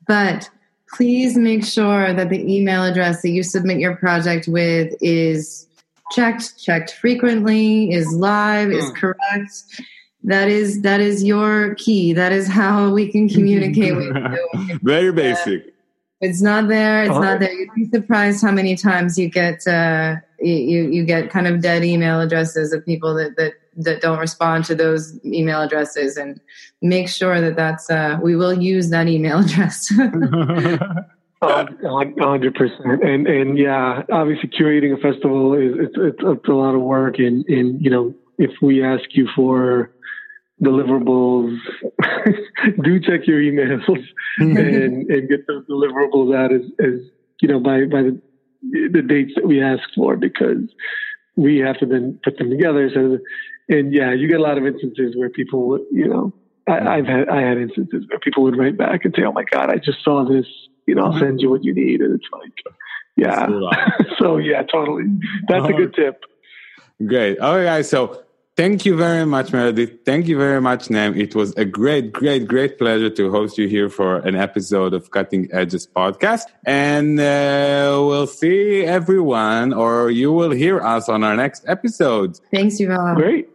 but 0.06 0.48
please 0.92 1.36
make 1.36 1.64
sure 1.64 2.12
that 2.12 2.30
the 2.30 2.52
email 2.52 2.84
address 2.84 3.22
that 3.22 3.30
you 3.30 3.42
submit 3.42 3.78
your 3.78 3.96
project 3.96 4.48
with 4.48 4.94
is 5.00 5.66
checked, 6.12 6.58
checked 6.58 6.94
frequently, 6.94 7.92
is 7.92 8.12
live, 8.12 8.68
mm. 8.68 8.76
is 8.76 8.88
hmm. 8.88 8.94
correct. 8.94 9.82
That 10.24 10.48
is 10.48 10.82
that 10.82 11.00
is 11.00 11.24
your 11.24 11.74
key. 11.76 12.12
That 12.12 12.32
is 12.32 12.46
how 12.46 12.92
we 12.92 13.10
can 13.10 13.28
communicate 13.28 13.96
with 13.96 14.14
you. 14.58 14.78
Very 14.82 15.12
basic. 15.12 15.72
it's 16.20 16.42
not 16.42 16.68
there 16.68 17.04
it's 17.04 17.10
not 17.10 17.40
there. 17.40 17.52
You'd 17.52 17.74
be 17.74 17.88
surprised 17.88 18.42
how 18.42 18.50
many 18.50 18.76
times 18.76 19.18
you 19.18 19.30
get 19.30 19.66
uh, 19.66 20.16
you 20.38 20.90
you 20.90 21.04
get 21.04 21.30
kind 21.30 21.46
of 21.46 21.62
dead 21.62 21.84
email 21.84 22.20
addresses 22.20 22.74
of 22.74 22.84
people 22.84 23.14
that 23.14 23.36
that 23.38 23.54
that 23.76 24.00
don't 24.00 24.18
respond 24.18 24.64
to 24.66 24.74
those 24.74 25.18
email 25.24 25.62
addresses 25.62 26.16
and 26.16 26.40
make 26.82 27.08
sure 27.08 27.40
that 27.40 27.56
that's 27.56 27.90
uh, 27.90 28.18
we 28.22 28.36
will 28.36 28.52
use 28.52 28.90
that 28.90 29.08
email 29.08 29.38
address 29.44 29.92
hundred 31.42 32.54
percent, 32.54 33.02
and 33.02 33.26
and 33.26 33.58
yeah, 33.58 34.02
obviously 34.12 34.48
curating 34.48 34.92
a 34.92 35.00
festival 35.00 35.54
is 35.54 35.72
it's, 35.78 35.94
it's, 35.96 36.18
it's 36.20 36.48
a 36.48 36.52
lot 36.52 36.74
of 36.74 36.82
work, 36.82 37.18
and 37.18 37.44
and 37.48 37.82
you 37.82 37.90
know 37.90 38.14
if 38.38 38.50
we 38.60 38.84
ask 38.84 39.04
you 39.12 39.28
for 39.34 39.90
deliverables. 40.62 41.56
do 42.82 43.00
check 43.00 43.26
your 43.26 43.40
emails 43.40 43.82
mm-hmm. 44.38 44.56
and, 44.56 45.10
and 45.10 45.28
get 45.28 45.46
those 45.46 45.64
deliverables 45.66 46.36
out 46.36 46.52
as, 46.52 46.60
as 46.78 47.00
you 47.40 47.48
know 47.48 47.58
by 47.58 47.84
by 47.86 48.02
the, 48.02 48.20
the 48.92 49.02
dates 49.02 49.32
that 49.36 49.46
we 49.46 49.62
ask 49.62 49.82
for 49.96 50.16
because 50.16 50.68
we 51.36 51.58
have 51.58 51.78
to 51.78 51.86
then 51.86 52.18
put 52.22 52.36
them 52.36 52.50
together. 52.50 52.90
So 52.92 53.18
and 53.70 53.92
yeah, 53.92 54.12
you 54.12 54.28
get 54.28 54.38
a 54.38 54.42
lot 54.42 54.58
of 54.58 54.66
instances 54.66 55.16
where 55.16 55.30
people 55.30 55.68
would 55.68 55.82
you 55.90 56.08
know 56.08 56.32
I, 56.68 56.96
have 56.96 57.06
had 57.06 57.28
I 57.28 57.40
had 57.40 57.58
instances 57.58 58.04
where 58.08 58.18
people 58.18 58.42
would 58.42 58.56
write 58.56 58.76
back 58.76 59.04
and 59.04 59.14
say, 59.16 59.22
"Oh 59.24 59.32
my 59.32 59.44
God, 59.44 59.70
I 59.70 59.76
just 59.76 60.04
saw 60.04 60.24
this. 60.24 60.46
You 60.86 60.94
know, 60.94 61.04
I'll 61.04 61.10
mm-hmm. 61.10 61.20
send 61.20 61.40
you 61.40 61.50
what 61.50 61.64
you 61.64 61.74
need." 61.74 62.00
And 62.00 62.14
it's 62.14 62.28
like, 62.32 62.76
yeah. 63.16 63.46
so 64.18 64.36
yeah, 64.36 64.62
totally. 64.62 65.04
That's 65.48 65.68
a 65.68 65.72
good 65.72 65.94
tip. 65.94 66.22
Great. 67.04 67.38
All 67.38 67.56
right, 67.56 67.64
guys. 67.64 67.88
So 67.88 68.24
Thank 68.56 68.84
you 68.84 68.94
very 68.94 69.24
much, 69.24 69.54
Meredith. 69.54 70.04
Thank 70.04 70.28
you 70.28 70.36
very 70.36 70.60
much, 70.60 70.90
Nam. 70.90 71.16
It 71.16 71.34
was 71.34 71.54
a 71.54 71.64
great, 71.64 72.12
great, 72.12 72.46
great 72.46 72.76
pleasure 72.76 73.08
to 73.08 73.30
host 73.30 73.56
you 73.56 73.68
here 73.68 73.88
for 73.88 74.18
an 74.18 74.36
episode 74.36 74.92
of 74.92 75.10
Cutting 75.10 75.48
Edges 75.50 75.86
podcast. 75.86 76.42
And 76.66 77.18
uh, 77.18 77.96
we'll 78.04 78.26
see 78.26 78.84
everyone, 78.84 79.72
or 79.72 80.10
you 80.10 80.30
will 80.32 80.50
hear 80.50 80.78
us 80.80 81.08
on 81.08 81.24
our 81.24 81.36
next 81.36 81.64
episode. 81.68 82.38
Thanks, 82.52 82.78
Yuval. 82.78 83.16
Great. 83.16 83.49